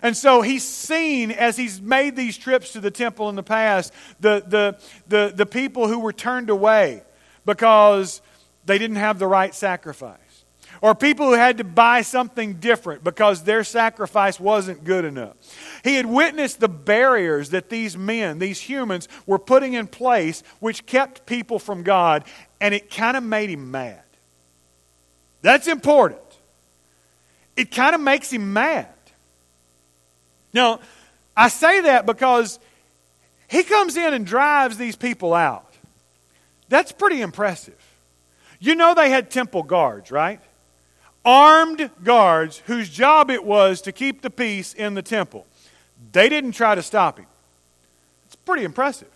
And 0.02 0.16
so 0.18 0.42
he's 0.42 0.64
seen 0.64 1.32
as 1.32 1.58
he's 1.58 1.82
made 1.82 2.16
these 2.16 2.38
trips 2.38 2.74
to 2.74 2.80
the 2.80 2.92
temple 2.92 3.30
in 3.30 3.36
the 3.36 3.44
past, 3.44 3.94
the, 4.20 4.44
the, 4.48 4.80
the, 5.08 5.34
the 5.36 5.46
people 5.46 5.88
who 5.88 6.00
were 6.00 6.14
turned 6.14 6.50
away 6.50 7.04
because 7.46 8.22
they 8.66 8.78
didn't 8.78 8.98
have 8.98 9.20
the 9.20 9.28
right 9.28 9.54
sacrifice. 9.54 10.20
Or 10.82 10.94
people 10.94 11.28
who 11.28 11.34
had 11.34 11.58
to 11.58 11.64
buy 11.64 12.02
something 12.02 12.56
different 12.56 13.04
because 13.04 13.44
their 13.44 13.64
sacrifice 13.64 14.40
wasn't 14.40 14.84
good 14.84 15.06
enough. 15.06 15.36
He 15.84 15.96
had 15.96 16.06
witnessed 16.06 16.60
the 16.60 16.70
barriers 16.70 17.50
that 17.50 17.70
these 17.70 17.98
men, 17.98 18.40
these 18.40 18.62
humans, 18.62 19.08
were 19.26 19.40
putting 19.40 19.74
in 19.74 19.88
place, 19.88 20.44
which 20.60 20.86
kept 20.86 21.26
people 21.26 21.60
from 21.60 21.84
God, 21.84 22.24
and 22.62 22.74
it 22.74 22.92
kind 22.92 23.18
of 23.18 23.24
made 23.24 23.50
him 23.50 23.72
mad. 23.72 24.02
That's 25.42 25.68
important. 25.68 26.22
It 27.56 27.72
kind 27.72 27.96
of 27.96 28.02
makes 28.02 28.32
him 28.32 28.54
mad. 28.54 28.88
Now, 30.54 30.80
I 31.36 31.50
say 31.50 31.82
that 31.82 32.06
because 32.06 32.60
he 33.48 33.64
comes 33.64 33.98
in 33.98 34.14
and 34.14 34.26
drives 34.26 34.78
these 34.78 34.96
people 34.96 35.34
out. 35.34 35.74
That's 36.70 36.92
pretty 36.92 37.22
impressive. 37.22 37.82
You 38.60 38.76
know 38.76 38.94
they 38.94 39.10
had 39.10 39.30
temple 39.30 39.64
guards, 39.64 40.12
right? 40.12 40.40
Armed 41.28 41.90
guards 42.06 42.60
whose 42.68 42.90
job 42.90 43.30
it 43.30 43.44
was 43.44 43.82
to 43.82 43.92
keep 43.92 44.22
the 44.22 44.30
peace 44.30 44.74
in 44.74 44.94
the 44.94 45.02
temple. 45.02 45.46
They 46.14 46.30
didn't 46.30 46.54
try 46.54 46.74
to 46.74 46.82
stop 46.82 47.20
him. 47.20 47.26
It's 48.28 48.38
pretty 48.38 48.64
impressive. 48.64 49.10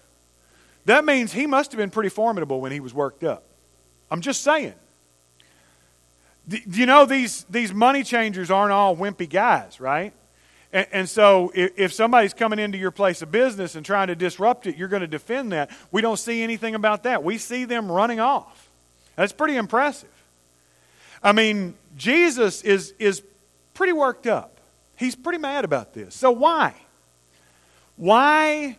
That 0.85 1.05
means 1.05 1.31
he 1.31 1.47
must 1.47 1.71
have 1.71 1.77
been 1.77 1.89
pretty 1.89 2.09
formidable 2.09 2.59
when 2.59 2.73
he 2.73 2.81
was 2.81 2.93
worked 2.93 3.23
up. 3.23 3.43
I'm 4.11 4.19
just 4.19 4.41
saying. 4.41 4.73
You 6.49 6.85
know 6.85 7.05
these, 7.05 7.45
these 7.49 7.73
money 7.73 8.03
changers 8.03 8.51
aren't 8.51 8.73
all 8.73 8.93
wimpy 8.93 9.29
guys, 9.29 9.79
right? 9.79 10.11
And, 10.73 10.87
and 10.91 11.09
so 11.09 11.49
if, 11.55 11.71
if, 11.77 11.93
somebody's 11.93 12.33
coming 12.33 12.59
into 12.59 12.77
your 12.77 12.91
place 12.91 13.21
of 13.21 13.31
business 13.31 13.75
and 13.75 13.85
trying 13.85 14.07
to 14.07 14.15
disrupt 14.15 14.67
it, 14.67 14.75
you're 14.75 14.89
going 14.89 15.01
to 15.01 15.07
defend 15.07 15.53
that. 15.53 15.69
We 15.91 16.01
don't 16.01 16.17
see 16.17 16.41
anything 16.41 16.75
about 16.75 17.03
that. 17.03 17.23
We 17.23 17.37
see 17.37 17.63
them 17.63 17.89
running 17.89 18.19
off. 18.19 18.69
That's 19.15 19.31
pretty 19.31 19.55
impressive. 19.55 20.09
I 21.23 21.31
mean, 21.31 21.75
Jesus 21.95 22.62
is, 22.62 22.93
is 23.00 23.21
pretty 23.74 23.93
worked 23.93 24.27
up. 24.27 24.60
He's 24.98 25.15
pretty 25.15 25.39
mad 25.39 25.65
about 25.65 25.93
this. 25.93 26.15
So 26.15 26.31
why? 26.31 26.75
Why 27.95 28.77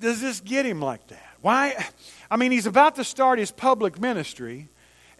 does 0.00 0.20
this 0.20 0.40
get 0.40 0.66
him 0.66 0.80
like 0.80 1.06
that? 1.08 1.34
Why? 1.40 1.86
I 2.30 2.36
mean, 2.36 2.52
he's 2.52 2.66
about 2.66 2.96
to 2.96 3.04
start 3.04 3.38
his 3.38 3.50
public 3.50 4.00
ministry 4.00 4.68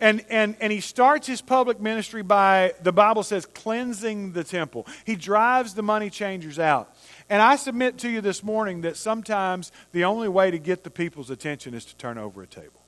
and, 0.01 0.25
and, 0.31 0.57
and 0.61 0.73
he 0.73 0.81
starts 0.81 1.27
his 1.27 1.41
public 1.41 1.81
ministry 1.81 2.23
by, 2.23 2.75
the 2.83 2.93
Bible 2.93 3.25
says, 3.25 3.47
cleansing 3.47 4.33
the 4.33 4.45
temple. 4.45 4.87
He 5.05 5.17
drives 5.17 5.75
the 5.75 5.83
money 5.83 6.09
changers 6.09 6.59
out. 6.59 6.95
And 7.29 7.43
I 7.43 7.57
submit 7.57 7.99
to 7.99 8.09
you 8.09 8.21
this 8.21 8.45
morning 8.45 8.83
that 8.83 8.97
sometimes 8.97 9.73
the 9.93 10.05
only 10.05 10.29
way 10.29 10.53
to 10.53 10.59
get 10.59 10.85
the 10.85 10.91
people's 10.91 11.31
attention 11.31 11.75
is 11.75 11.85
to 11.87 11.97
turn 11.97 12.17
over 12.17 12.43
a 12.43 12.47
table. 12.47 12.81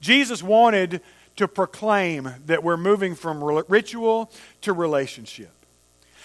Jesus 0.00 0.42
wanted 0.42 1.02
to 1.38 1.48
proclaim 1.48 2.34
that 2.46 2.62
we're 2.62 2.76
moving 2.76 3.14
from 3.14 3.42
ritual 3.42 4.30
to 4.60 4.72
relationship. 4.72 5.50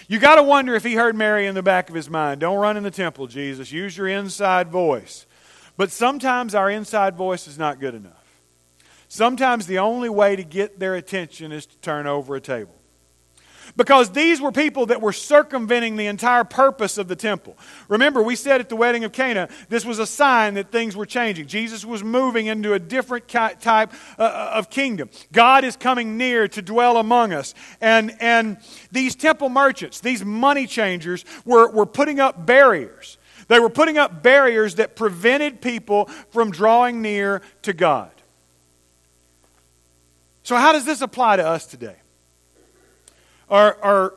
You 0.07 0.19
got 0.19 0.35
to 0.35 0.43
wonder 0.43 0.75
if 0.75 0.83
he 0.83 0.95
heard 0.95 1.15
Mary 1.15 1.47
in 1.47 1.55
the 1.55 1.63
back 1.63 1.87
of 1.87 1.95
his 1.95 2.09
mind. 2.09 2.41
Don't 2.41 2.57
run 2.57 2.77
in 2.77 2.83
the 2.83 2.91
temple, 2.91 3.27
Jesus. 3.27 3.71
Use 3.71 3.97
your 3.97 4.07
inside 4.07 4.69
voice. 4.69 5.25
But 5.77 5.91
sometimes 5.91 6.53
our 6.53 6.69
inside 6.69 7.15
voice 7.15 7.47
is 7.47 7.57
not 7.57 7.79
good 7.79 7.95
enough. 7.95 8.23
Sometimes 9.07 9.65
the 9.65 9.79
only 9.79 10.09
way 10.09 10.35
to 10.35 10.43
get 10.43 10.79
their 10.79 10.95
attention 10.95 11.51
is 11.51 11.65
to 11.67 11.77
turn 11.77 12.07
over 12.07 12.35
a 12.35 12.41
table. 12.41 12.75
Because 13.75 14.11
these 14.11 14.41
were 14.41 14.51
people 14.51 14.87
that 14.87 15.01
were 15.01 15.13
circumventing 15.13 15.95
the 15.95 16.07
entire 16.07 16.43
purpose 16.43 16.97
of 16.97 17.07
the 17.07 17.15
temple. 17.15 17.57
Remember, 17.87 18.21
we 18.21 18.35
said 18.35 18.61
at 18.61 18.69
the 18.69 18.75
wedding 18.75 19.03
of 19.03 19.11
Cana, 19.11 19.49
this 19.69 19.85
was 19.85 19.99
a 19.99 20.05
sign 20.05 20.55
that 20.55 20.71
things 20.71 20.95
were 20.95 21.05
changing. 21.05 21.47
Jesus 21.47 21.83
was 21.83 22.03
moving 22.03 22.47
into 22.47 22.73
a 22.73 22.79
different 22.79 23.27
type 23.27 23.93
uh, 24.17 24.23
uh, 24.23 24.51
of 24.55 24.69
kingdom. 24.69 25.09
God 25.31 25.63
is 25.63 25.75
coming 25.75 26.17
near 26.17 26.47
to 26.47 26.61
dwell 26.61 26.97
among 26.97 27.33
us. 27.33 27.53
And, 27.81 28.15
and 28.19 28.57
these 28.91 29.15
temple 29.15 29.49
merchants, 29.49 29.99
these 29.99 30.23
money 30.23 30.67
changers, 30.67 31.25
were, 31.45 31.69
were 31.69 31.85
putting 31.85 32.19
up 32.19 32.45
barriers. 32.45 33.17
They 33.47 33.59
were 33.59 33.69
putting 33.69 33.97
up 33.97 34.23
barriers 34.23 34.75
that 34.75 34.95
prevented 34.95 35.61
people 35.61 36.05
from 36.31 36.51
drawing 36.51 37.01
near 37.01 37.41
to 37.63 37.73
God. 37.73 38.11
So, 40.43 40.55
how 40.57 40.73
does 40.73 40.85
this 40.85 41.01
apply 41.01 41.37
to 41.37 41.47
us 41.47 41.65
today? 41.65 41.95
Are, 43.53 43.77
are, 43.83 44.13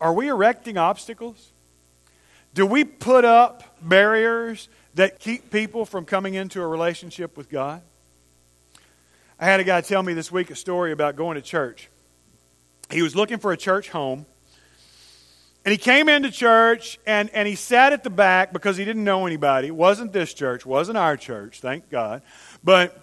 are 0.00 0.14
we 0.14 0.28
erecting 0.28 0.78
obstacles? 0.78 1.50
Do 2.54 2.64
we 2.64 2.84
put 2.84 3.24
up 3.24 3.64
barriers 3.82 4.68
that 4.94 5.18
keep 5.18 5.50
people 5.50 5.84
from 5.84 6.04
coming 6.04 6.34
into 6.34 6.62
a 6.62 6.66
relationship 6.68 7.36
with 7.36 7.50
God? 7.50 7.82
I 9.40 9.46
had 9.46 9.58
a 9.58 9.64
guy 9.64 9.80
tell 9.80 10.04
me 10.04 10.14
this 10.14 10.30
week 10.30 10.52
a 10.52 10.54
story 10.54 10.92
about 10.92 11.16
going 11.16 11.34
to 11.34 11.42
church. 11.42 11.88
He 12.88 13.02
was 13.02 13.16
looking 13.16 13.38
for 13.38 13.50
a 13.50 13.56
church 13.56 13.88
home. 13.88 14.26
And 15.64 15.72
he 15.72 15.78
came 15.78 16.08
into 16.08 16.30
church 16.30 17.00
and, 17.04 17.30
and 17.30 17.48
he 17.48 17.56
sat 17.56 17.92
at 17.92 18.04
the 18.04 18.10
back 18.10 18.52
because 18.52 18.76
he 18.76 18.84
didn't 18.84 19.02
know 19.02 19.26
anybody. 19.26 19.66
It 19.68 19.74
wasn't 19.74 20.12
this 20.12 20.32
church, 20.34 20.64
wasn't 20.64 20.98
our 20.98 21.16
church, 21.16 21.58
thank 21.58 21.90
God. 21.90 22.22
But 22.62 22.96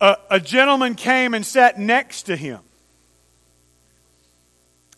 a, 0.00 0.18
a 0.30 0.38
gentleman 0.38 0.94
came 0.94 1.34
and 1.34 1.44
sat 1.44 1.80
next 1.80 2.24
to 2.24 2.36
him. 2.36 2.60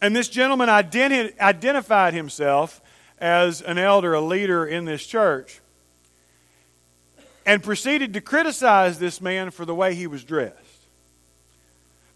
And 0.05 0.15
this 0.15 0.29
gentleman 0.29 0.69
identi- 0.69 1.39
identified 1.41 2.13
himself 2.13 2.83
as 3.19 3.63
an 3.63 3.79
elder, 3.79 4.13
a 4.13 4.21
leader 4.21 4.67
in 4.67 4.85
this 4.85 5.07
church, 5.07 5.63
and 7.47 7.63
proceeded 7.63 8.13
to 8.13 8.21
criticize 8.21 8.99
this 8.99 9.23
man 9.23 9.51
for 9.51 9.65
the 9.65 9.75
way 9.75 9.95
he 9.95 10.07
was 10.07 10.23
dressed. 10.23 10.59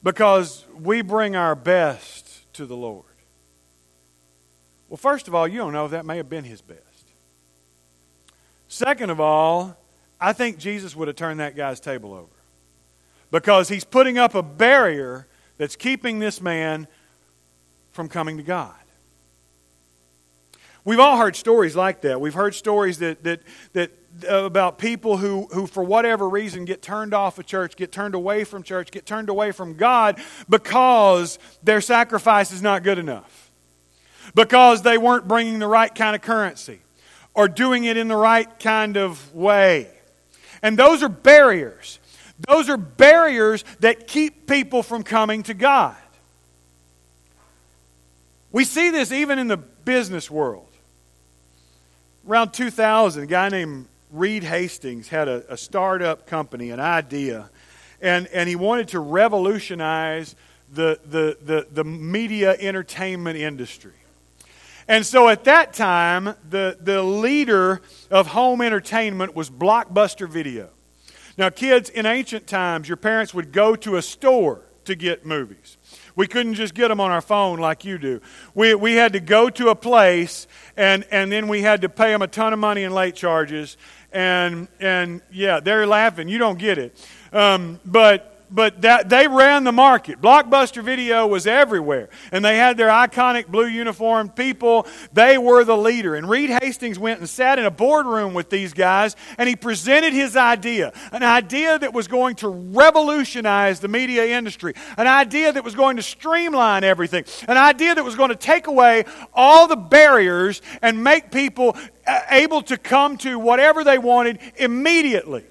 Because 0.02 0.66
we 0.78 1.00
bring 1.00 1.34
our 1.34 1.54
best 1.54 2.52
to 2.52 2.66
the 2.66 2.76
Lord. 2.76 3.06
Well, 4.90 4.98
first 4.98 5.26
of 5.26 5.34
all, 5.34 5.48
you 5.48 5.56
don't 5.56 5.72
know 5.72 5.86
if 5.86 5.92
that 5.92 6.04
may 6.04 6.18
have 6.18 6.28
been 6.28 6.44
his 6.44 6.60
best. 6.60 6.82
Second 8.68 9.08
of 9.08 9.18
all, 9.18 9.78
I 10.20 10.34
think 10.34 10.58
Jesus 10.58 10.94
would 10.94 11.08
have 11.08 11.16
turned 11.16 11.40
that 11.40 11.56
guy's 11.56 11.80
table 11.80 12.12
over 12.12 12.36
because 13.30 13.70
he's 13.70 13.84
putting 13.84 14.18
up 14.18 14.34
a 14.34 14.42
barrier 14.42 15.26
that's 15.56 15.74
keeping 15.74 16.18
this 16.18 16.42
man 16.42 16.86
from 17.98 18.08
coming 18.08 18.36
to 18.36 18.44
God. 18.44 18.76
We've 20.84 21.00
all 21.00 21.16
heard 21.16 21.34
stories 21.34 21.74
like 21.74 22.02
that. 22.02 22.20
We've 22.20 22.32
heard 22.32 22.54
stories 22.54 23.00
that, 23.00 23.24
that, 23.24 23.40
that 23.72 23.90
uh, 24.22 24.44
about 24.44 24.78
people 24.78 25.16
who, 25.16 25.46
who, 25.46 25.66
for 25.66 25.82
whatever 25.82 26.28
reason, 26.28 26.64
get 26.64 26.80
turned 26.80 27.12
off 27.12 27.40
of 27.40 27.46
church, 27.46 27.74
get 27.74 27.90
turned 27.90 28.14
away 28.14 28.44
from 28.44 28.62
church, 28.62 28.92
get 28.92 29.04
turned 29.04 29.28
away 29.28 29.50
from 29.50 29.74
God 29.74 30.20
because 30.48 31.40
their 31.64 31.80
sacrifice 31.80 32.52
is 32.52 32.62
not 32.62 32.84
good 32.84 32.98
enough, 32.98 33.50
because 34.32 34.82
they 34.82 34.96
weren't 34.96 35.26
bringing 35.26 35.58
the 35.58 35.66
right 35.66 35.92
kind 35.92 36.14
of 36.14 36.22
currency 36.22 36.78
or 37.34 37.48
doing 37.48 37.82
it 37.82 37.96
in 37.96 38.06
the 38.06 38.14
right 38.14 38.60
kind 38.60 38.96
of 38.96 39.34
way. 39.34 39.90
And 40.62 40.78
those 40.78 41.02
are 41.02 41.08
barriers. 41.08 41.98
Those 42.46 42.68
are 42.68 42.76
barriers 42.76 43.64
that 43.80 44.06
keep 44.06 44.46
people 44.46 44.84
from 44.84 45.02
coming 45.02 45.42
to 45.42 45.54
God. 45.54 45.96
We 48.50 48.64
see 48.64 48.90
this 48.90 49.12
even 49.12 49.38
in 49.38 49.48
the 49.48 49.56
business 49.56 50.30
world. 50.30 50.68
Around 52.26 52.52
2000, 52.52 53.22
a 53.22 53.26
guy 53.26 53.48
named 53.48 53.86
Reed 54.10 54.42
Hastings 54.42 55.08
had 55.08 55.28
a, 55.28 55.52
a 55.52 55.56
startup 55.56 56.26
company, 56.26 56.70
an 56.70 56.80
idea, 56.80 57.50
and, 58.00 58.26
and 58.28 58.48
he 58.48 58.56
wanted 58.56 58.88
to 58.88 59.00
revolutionize 59.00 60.34
the, 60.72 60.98
the, 61.04 61.36
the, 61.42 61.66
the 61.72 61.84
media 61.84 62.56
entertainment 62.58 63.38
industry. 63.38 63.92
And 64.86 65.04
so 65.04 65.28
at 65.28 65.44
that 65.44 65.74
time, 65.74 66.34
the, 66.48 66.76
the 66.80 67.02
leader 67.02 67.82
of 68.10 68.28
home 68.28 68.62
entertainment 68.62 69.34
was 69.34 69.50
Blockbuster 69.50 70.28
Video. 70.28 70.68
Now, 71.36 71.50
kids, 71.50 71.88
in 71.90 72.04
ancient 72.04 72.46
times, 72.46 72.88
your 72.88 72.96
parents 72.96 73.32
would 73.32 73.52
go 73.52 73.76
to 73.76 73.96
a 73.96 74.02
store 74.02 74.62
to 74.84 74.94
get 74.94 75.24
movies. 75.24 75.77
We 76.18 76.26
couldn't 76.26 76.54
just 76.54 76.74
get 76.74 76.88
them 76.88 76.98
on 76.98 77.12
our 77.12 77.20
phone 77.20 77.60
like 77.60 77.84
you 77.84 77.96
do. 77.96 78.20
We, 78.52 78.74
we 78.74 78.94
had 78.94 79.12
to 79.12 79.20
go 79.20 79.50
to 79.50 79.68
a 79.68 79.76
place, 79.76 80.48
and, 80.76 81.06
and 81.12 81.30
then 81.30 81.46
we 81.46 81.62
had 81.62 81.82
to 81.82 81.88
pay 81.88 82.10
them 82.10 82.22
a 82.22 82.26
ton 82.26 82.52
of 82.52 82.58
money 82.58 82.82
in 82.82 82.92
late 82.92 83.14
charges. 83.14 83.76
And, 84.12 84.66
and 84.80 85.22
yeah, 85.30 85.60
they're 85.60 85.86
laughing. 85.86 86.28
You 86.28 86.38
don't 86.38 86.58
get 86.58 86.76
it. 86.76 87.08
Um, 87.32 87.78
but 87.84 88.37
but 88.50 88.82
that, 88.82 89.08
they 89.08 89.28
ran 89.28 89.64
the 89.64 89.72
market. 89.72 90.20
Blockbuster 90.20 90.82
Video 90.82 91.26
was 91.26 91.46
everywhere. 91.46 92.08
And 92.32 92.44
they 92.44 92.56
had 92.56 92.76
their 92.76 92.88
iconic 92.88 93.46
blue 93.48 93.66
uniformed 93.66 94.34
people. 94.34 94.86
They 95.12 95.38
were 95.38 95.64
the 95.64 95.76
leader. 95.76 96.14
And 96.14 96.28
Reed 96.28 96.50
Hastings 96.50 96.98
went 96.98 97.20
and 97.20 97.28
sat 97.28 97.58
in 97.58 97.64
a 97.64 97.70
boardroom 97.70 98.34
with 98.34 98.50
these 98.50 98.72
guys, 98.72 99.16
and 99.36 99.48
he 99.48 99.56
presented 99.56 100.12
his 100.12 100.36
idea 100.36 100.92
an 101.12 101.22
idea 101.22 101.78
that 101.78 101.92
was 101.92 102.08
going 102.08 102.36
to 102.36 102.48
revolutionize 102.48 103.80
the 103.80 103.88
media 103.88 104.26
industry, 104.26 104.74
an 104.96 105.06
idea 105.06 105.52
that 105.52 105.64
was 105.64 105.74
going 105.74 105.96
to 105.96 106.02
streamline 106.02 106.84
everything, 106.84 107.24
an 107.46 107.56
idea 107.56 107.94
that 107.94 108.04
was 108.04 108.16
going 108.16 108.30
to 108.30 108.36
take 108.36 108.66
away 108.66 109.04
all 109.32 109.66
the 109.66 109.76
barriers 109.76 110.62
and 110.82 111.02
make 111.02 111.30
people 111.30 111.76
uh, 112.06 112.20
able 112.30 112.62
to 112.62 112.76
come 112.76 113.16
to 113.18 113.38
whatever 113.38 113.84
they 113.84 113.98
wanted 113.98 114.38
immediately. 114.56 115.44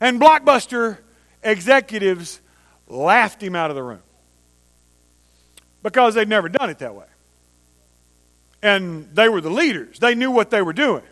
And 0.00 0.20
Blockbuster 0.20 0.98
executives 1.46 2.40
laughed 2.88 3.42
him 3.42 3.54
out 3.56 3.70
of 3.70 3.76
the 3.76 3.82
room 3.82 4.02
because 5.82 6.14
they'd 6.14 6.28
never 6.28 6.48
done 6.48 6.68
it 6.68 6.80
that 6.80 6.94
way. 6.94 7.06
And 8.62 9.08
they 9.14 9.28
were 9.28 9.40
the 9.40 9.50
leaders, 9.50 9.98
they 9.98 10.14
knew 10.14 10.30
what 10.30 10.50
they 10.50 10.62
were 10.62 10.72
doing. 10.72 11.04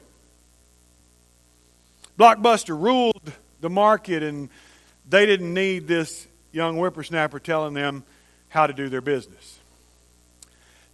Blockbuster 2.19 2.81
ruled 2.81 3.33
the 3.61 3.71
market, 3.71 4.23
and 4.23 4.49
they 5.09 5.27
didn't 5.27 5.53
need 5.53 5.89
this 5.89 6.27
young 6.53 6.77
whippersnapper 6.77 7.41
telling 7.41 7.75
them 7.75 8.05
how 8.49 8.67
to 8.67 8.73
do 8.73 8.89
their 8.89 9.01
business. 9.01 9.59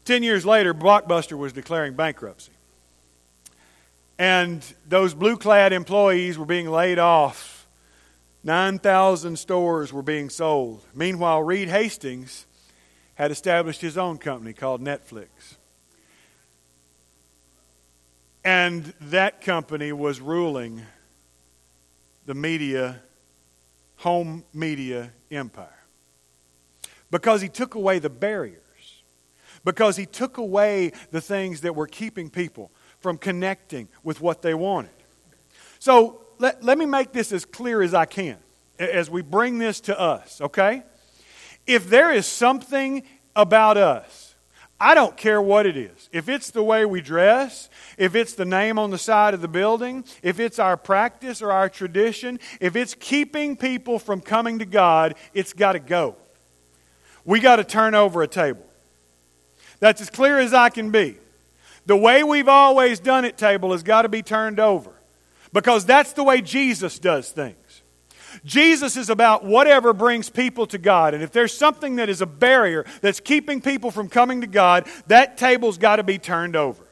Ten 0.07 0.23
years 0.23 0.47
later, 0.47 0.73
Blockbuster 0.73 1.37
was 1.37 1.53
declaring 1.53 1.95
bankruptcy. 1.95 2.53
And 4.19 4.65
those 4.89 5.13
blue 5.15 5.37
clad 5.37 5.73
employees 5.73 6.39
were 6.39 6.47
being 6.47 6.71
laid 6.71 6.99
off 6.99 7.50
9,000 8.43 9.39
stores 9.39 9.93
were 9.93 10.03
being 10.03 10.31
sold. 10.31 10.85
Meanwhile, 10.95 11.43
Reed 11.43 11.69
Hastings 11.69 12.47
had 13.15 13.31
established 13.31 13.81
his 13.83 13.99
own 13.99 14.17
company 14.19 14.53
called 14.53 14.81
Netflix. 14.81 15.29
And 18.43 18.95
that 19.03 19.43
company 19.43 19.93
was 19.93 20.21
ruling 20.21 20.83
the 22.25 22.35
media, 22.35 23.03
home 23.97 24.45
media 24.55 25.13
empire. 25.31 25.69
Because 27.11 27.43
he 27.43 27.49
took 27.49 27.75
away 27.75 27.99
the 27.99 28.09
barriers. 28.09 28.57
Because 29.65 29.97
he 29.97 30.07
took 30.07 30.39
away 30.39 30.93
the 31.11 31.21
things 31.21 31.61
that 31.61 31.75
were 31.75 31.87
keeping 31.87 32.31
people 32.31 32.71
from 33.01 33.19
connecting 33.19 33.89
with 34.03 34.23
what 34.23 34.41
they 34.41 34.55
wanted. 34.55 34.91
So 35.79 36.23
let, 36.41 36.65
let 36.65 36.79
me 36.79 36.87
make 36.87 37.13
this 37.13 37.33
as 37.33 37.45
clear 37.45 37.83
as 37.83 37.95
I 37.95 38.07
can 38.07 38.39
as 38.79 39.11
we 39.11 39.21
bring 39.21 39.59
this 39.59 39.81
to 39.83 40.01
us, 40.01 40.41
okay? 40.41 40.83
If 41.67 41.89
there 41.91 42.11
is 42.11 42.27
something 42.27 43.03
about 43.37 43.77
us, 43.77 44.35
I 44.81 44.95
don't 44.95 45.15
care 45.15 45.43
what 45.43 45.67
it 45.67 45.77
is. 45.77 46.09
If 46.11 46.31
it's 46.31 46.51
the 46.51 46.63
way 46.63 46.87
we 46.87 47.03
dress, 47.03 47.69
if 47.99 48.15
it's 48.15 48.33
the 48.33 48.47
name 48.47 48.79
on 48.79 48.91
the 48.91 48.99
side 48.99 49.35
of 49.35 49.43
the 49.43 49.49
building, 49.49 50.05
if 50.23 50.41
it's 50.41 50.59
our 50.59 50.79
practice 50.79 51.43
or 51.43 51.53
our 51.53 51.69
tradition, 51.69 52.41
if 52.59 52.75
it's 52.75 52.95
keeping 52.95 53.57
people 53.57 53.99
from 53.99 54.23
coming 54.23 54.59
to 54.61 54.65
God, 54.65 55.17
it's 55.35 55.53
got 55.53 55.73
to 55.73 55.79
go. 55.79 56.17
We 57.27 57.41
got 57.41 57.57
to 57.57 57.65
turn 57.65 57.95
over 57.95 58.23
a 58.23 58.29
table. 58.29 58.65
That's 59.81 60.01
as 60.01 60.09
clear 60.09 60.39
as 60.39 60.55
I 60.55 60.71
can 60.71 60.91
be. 60.91 61.19
The 61.85 61.97
way 61.97 62.25
we've 62.25 62.49
always 62.49 62.99
done 63.01 63.27
it, 63.27 63.37
table, 63.37 63.73
has 63.73 63.83
got 63.83 64.03
to 64.03 64.09
be 64.09 64.23
turned 64.23 64.59
over. 64.59 64.93
Because 65.53 65.85
that's 65.85 66.13
the 66.13 66.25
way 66.25 66.41
Jesus 66.41 66.99
does 66.99 67.31
things. 67.31 67.57
Jesus 68.45 68.97
is 68.97 69.11
about 69.11 69.45
whatever 69.45 69.93
brings 69.93 70.31
people 70.31 70.67
to 70.69 70.79
God. 70.79 71.15
And 71.15 71.23
if 71.23 71.33
there's 71.33 71.53
something 71.53 71.97
that 71.97 72.09
is 72.09 72.21
a 72.21 72.27
barrier 72.27 72.85
that's 73.01 73.21
keeping 73.21 73.61
people 73.61 73.91
from 73.91 74.09
coming 74.09 74.41
to 74.43 74.47
God, 74.47 74.87
that 75.09 75.37
table's 75.37 75.79
got 75.79 75.97
to 75.97 76.05
be 76.05 76.19
turned 76.19 76.55
over. 76.55 76.85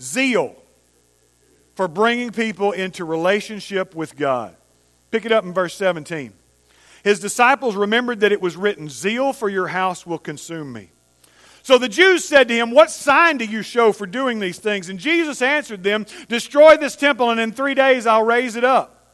Zeal 0.00 0.54
for 1.74 1.88
bringing 1.88 2.30
people 2.30 2.72
into 2.72 3.04
relationship 3.04 3.94
with 3.94 4.16
God. 4.16 4.54
Pick 5.10 5.24
it 5.24 5.32
up 5.32 5.44
in 5.44 5.52
verse 5.52 5.74
17. 5.74 6.32
His 7.04 7.20
disciples 7.20 7.76
remembered 7.76 8.20
that 8.20 8.32
it 8.32 8.40
was 8.40 8.56
written, 8.56 8.88
Zeal 8.88 9.32
for 9.32 9.48
your 9.48 9.68
house 9.68 10.06
will 10.06 10.18
consume 10.18 10.72
me. 10.72 10.90
So 11.68 11.76
the 11.76 11.86
Jews 11.86 12.24
said 12.24 12.48
to 12.48 12.54
him, 12.54 12.70
What 12.70 12.90
sign 12.90 13.36
do 13.36 13.44
you 13.44 13.60
show 13.60 13.92
for 13.92 14.06
doing 14.06 14.38
these 14.38 14.58
things? 14.58 14.88
And 14.88 14.98
Jesus 14.98 15.42
answered 15.42 15.82
them, 15.82 16.06
Destroy 16.26 16.78
this 16.78 16.96
temple, 16.96 17.28
and 17.28 17.38
in 17.38 17.52
three 17.52 17.74
days 17.74 18.06
I'll 18.06 18.22
raise 18.22 18.56
it 18.56 18.64
up. 18.64 19.04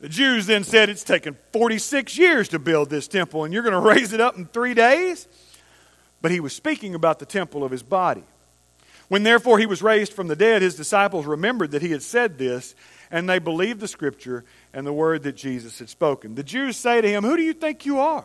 The 0.00 0.08
Jews 0.08 0.46
then 0.46 0.64
said, 0.64 0.88
It's 0.88 1.04
taken 1.04 1.36
46 1.52 2.16
years 2.16 2.48
to 2.48 2.58
build 2.58 2.88
this 2.88 3.06
temple, 3.06 3.44
and 3.44 3.52
you're 3.52 3.62
going 3.62 3.74
to 3.74 3.90
raise 3.94 4.14
it 4.14 4.22
up 4.22 4.38
in 4.38 4.46
three 4.46 4.72
days? 4.72 5.28
But 6.22 6.30
he 6.30 6.40
was 6.40 6.54
speaking 6.54 6.94
about 6.94 7.18
the 7.18 7.26
temple 7.26 7.62
of 7.62 7.72
his 7.72 7.82
body. 7.82 8.24
When 9.08 9.22
therefore 9.22 9.58
he 9.58 9.66
was 9.66 9.82
raised 9.82 10.14
from 10.14 10.28
the 10.28 10.34
dead, 10.34 10.62
his 10.62 10.76
disciples 10.76 11.26
remembered 11.26 11.72
that 11.72 11.82
he 11.82 11.90
had 11.90 12.02
said 12.02 12.38
this, 12.38 12.74
and 13.10 13.28
they 13.28 13.38
believed 13.38 13.80
the 13.80 13.88
scripture 13.88 14.46
and 14.72 14.86
the 14.86 14.94
word 14.94 15.24
that 15.24 15.36
Jesus 15.36 15.78
had 15.78 15.90
spoken. 15.90 16.36
The 16.36 16.42
Jews 16.42 16.78
say 16.78 17.02
to 17.02 17.06
him, 17.06 17.22
Who 17.22 17.36
do 17.36 17.42
you 17.42 17.52
think 17.52 17.84
you 17.84 17.98
are? 17.98 18.24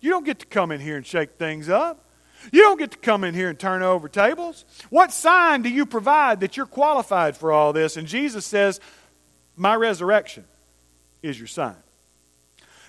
You 0.00 0.10
don't 0.10 0.24
get 0.24 0.38
to 0.38 0.46
come 0.46 0.70
in 0.70 0.80
here 0.80 0.96
and 0.96 1.04
shake 1.04 1.32
things 1.32 1.68
up. 1.68 2.04
You 2.52 2.62
don't 2.62 2.78
get 2.78 2.92
to 2.92 2.98
come 2.98 3.24
in 3.24 3.34
here 3.34 3.48
and 3.48 3.58
turn 3.58 3.82
over 3.82 4.08
tables. 4.08 4.64
What 4.90 5.12
sign 5.12 5.62
do 5.62 5.68
you 5.68 5.84
provide 5.84 6.40
that 6.40 6.56
you're 6.56 6.66
qualified 6.66 7.36
for 7.36 7.52
all 7.52 7.72
this? 7.72 7.96
And 7.96 8.06
Jesus 8.06 8.46
says, 8.46 8.80
My 9.56 9.74
resurrection 9.74 10.44
is 11.22 11.38
your 11.38 11.48
sign. 11.48 11.76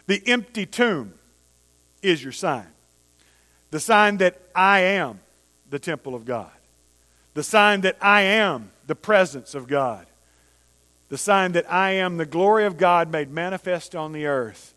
The 0.08 0.22
empty 0.28 0.66
tomb 0.66 1.14
is 2.02 2.24
your 2.24 2.32
sign. 2.32 2.68
The 3.72 3.80
sign 3.80 4.18
that 4.18 4.40
I 4.56 4.80
am 4.80 5.20
the 5.70 5.80
temple 5.80 6.16
of 6.16 6.26
God. 6.26 6.52
The 7.34 7.44
sign 7.44 7.82
that 7.82 7.98
I 8.02 8.22
am 8.22 8.72
the 8.88 8.96
presence 8.96 9.54
of 9.54 9.68
God. 9.68 10.06
The 11.10 11.18
sign 11.18 11.54
that 11.54 11.72
I 11.72 11.92
am 11.92 12.18
the 12.18 12.26
glory 12.26 12.66
of 12.66 12.78
God 12.78 13.12
made 13.12 13.32
manifest 13.32 13.96
on 13.96 14.12
the 14.12 14.26
earth 14.26 14.74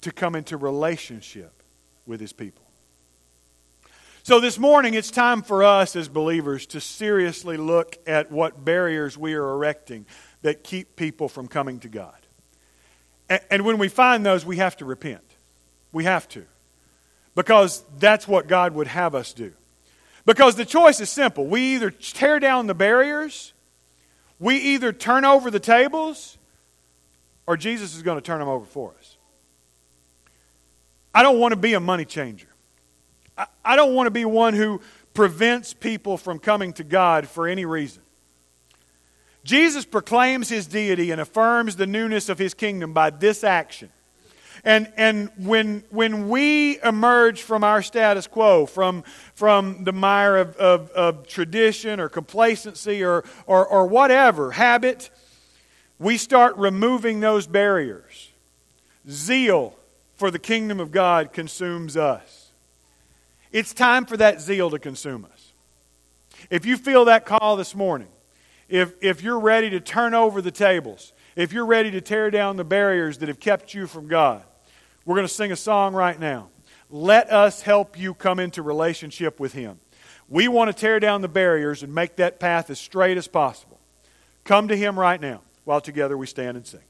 to 0.00 0.12
come 0.12 0.34
into 0.34 0.56
relationship 0.56 1.52
with 2.06 2.20
his 2.20 2.32
people. 2.32 2.61
So, 4.24 4.38
this 4.38 4.56
morning, 4.56 4.94
it's 4.94 5.10
time 5.10 5.42
for 5.42 5.64
us 5.64 5.96
as 5.96 6.08
believers 6.08 6.66
to 6.66 6.80
seriously 6.80 7.56
look 7.56 7.96
at 8.06 8.30
what 8.30 8.64
barriers 8.64 9.18
we 9.18 9.34
are 9.34 9.50
erecting 9.50 10.06
that 10.42 10.62
keep 10.62 10.94
people 10.94 11.28
from 11.28 11.48
coming 11.48 11.80
to 11.80 11.88
God. 11.88 12.14
And 13.50 13.64
when 13.64 13.78
we 13.78 13.88
find 13.88 14.24
those, 14.24 14.46
we 14.46 14.58
have 14.58 14.76
to 14.76 14.84
repent. 14.84 15.24
We 15.90 16.04
have 16.04 16.28
to. 16.30 16.44
Because 17.34 17.82
that's 17.98 18.28
what 18.28 18.46
God 18.46 18.74
would 18.74 18.86
have 18.86 19.16
us 19.16 19.32
do. 19.32 19.52
Because 20.24 20.54
the 20.54 20.64
choice 20.64 21.00
is 21.00 21.10
simple. 21.10 21.44
We 21.46 21.74
either 21.74 21.90
tear 21.90 22.38
down 22.38 22.68
the 22.68 22.74
barriers, 22.74 23.52
we 24.38 24.56
either 24.56 24.92
turn 24.92 25.24
over 25.24 25.50
the 25.50 25.58
tables, 25.58 26.38
or 27.48 27.56
Jesus 27.56 27.96
is 27.96 28.02
going 28.02 28.18
to 28.18 28.22
turn 28.22 28.38
them 28.38 28.48
over 28.48 28.66
for 28.66 28.94
us. 29.00 29.16
I 31.12 31.24
don't 31.24 31.40
want 31.40 31.52
to 31.52 31.58
be 31.58 31.74
a 31.74 31.80
money 31.80 32.04
changer. 32.04 32.51
I, 33.36 33.76
don't 33.76 33.94
want 33.94 34.06
to 34.06 34.10
be 34.10 34.24
one 34.24 34.54
who 34.54 34.80
prevents 35.14 35.72
people 35.74 36.16
from 36.16 36.38
coming 36.38 36.72
to 36.74 36.84
God 36.84 37.28
for 37.28 37.48
any 37.48 37.64
reason. 37.64 38.02
Jesus 39.44 39.84
proclaims 39.84 40.48
his 40.48 40.66
deity 40.66 41.10
and 41.10 41.20
affirms 41.20 41.76
the 41.76 41.86
newness 41.86 42.28
of 42.28 42.38
his 42.38 42.54
kingdom 42.54 42.92
by 42.92 43.10
this 43.10 43.42
action. 43.42 43.90
And, 44.64 44.92
and 44.96 45.30
when, 45.36 45.82
when 45.90 46.28
we 46.28 46.80
emerge 46.82 47.42
from 47.42 47.64
our 47.64 47.82
status 47.82 48.28
quo, 48.28 48.66
from, 48.66 49.02
from 49.34 49.82
the 49.82 49.92
mire 49.92 50.36
of, 50.36 50.56
of, 50.56 50.90
of 50.90 51.26
tradition 51.26 51.98
or 51.98 52.08
complacency 52.08 53.02
or, 53.02 53.24
or, 53.46 53.66
or 53.66 53.86
whatever, 53.86 54.52
habit, 54.52 55.10
we 55.98 56.16
start 56.16 56.56
removing 56.56 57.18
those 57.18 57.48
barriers. 57.48 58.30
Zeal 59.08 59.74
for 60.14 60.30
the 60.30 60.38
kingdom 60.38 60.78
of 60.78 60.92
God 60.92 61.32
consumes 61.32 61.96
us. 61.96 62.41
It's 63.52 63.74
time 63.74 64.06
for 64.06 64.16
that 64.16 64.40
zeal 64.40 64.70
to 64.70 64.78
consume 64.78 65.26
us. 65.26 65.52
If 66.50 66.66
you 66.66 66.76
feel 66.76 67.04
that 67.04 67.26
call 67.26 67.56
this 67.56 67.74
morning, 67.74 68.08
if, 68.68 68.94
if 69.02 69.22
you're 69.22 69.38
ready 69.38 69.70
to 69.70 69.80
turn 69.80 70.14
over 70.14 70.40
the 70.40 70.50
tables, 70.50 71.12
if 71.36 71.52
you're 71.52 71.66
ready 71.66 71.90
to 71.90 72.00
tear 72.00 72.30
down 72.30 72.56
the 72.56 72.64
barriers 72.64 73.18
that 73.18 73.28
have 73.28 73.38
kept 73.38 73.74
you 73.74 73.86
from 73.86 74.08
God, 74.08 74.42
we're 75.04 75.16
going 75.16 75.26
to 75.26 75.32
sing 75.32 75.52
a 75.52 75.56
song 75.56 75.94
right 75.94 76.18
now. 76.18 76.48
Let 76.90 77.30
us 77.30 77.62
help 77.62 77.98
you 77.98 78.14
come 78.14 78.38
into 78.38 78.62
relationship 78.62 79.40
with 79.40 79.52
Him. 79.52 79.78
We 80.28 80.48
want 80.48 80.68
to 80.68 80.74
tear 80.74 81.00
down 81.00 81.20
the 81.20 81.28
barriers 81.28 81.82
and 81.82 81.94
make 81.94 82.16
that 82.16 82.40
path 82.40 82.70
as 82.70 82.78
straight 82.78 83.16
as 83.16 83.28
possible. 83.28 83.78
Come 84.44 84.68
to 84.68 84.76
Him 84.76 84.98
right 84.98 85.20
now 85.20 85.40
while 85.64 85.80
together 85.80 86.16
we 86.16 86.26
stand 86.26 86.56
and 86.56 86.66
sing. 86.66 86.82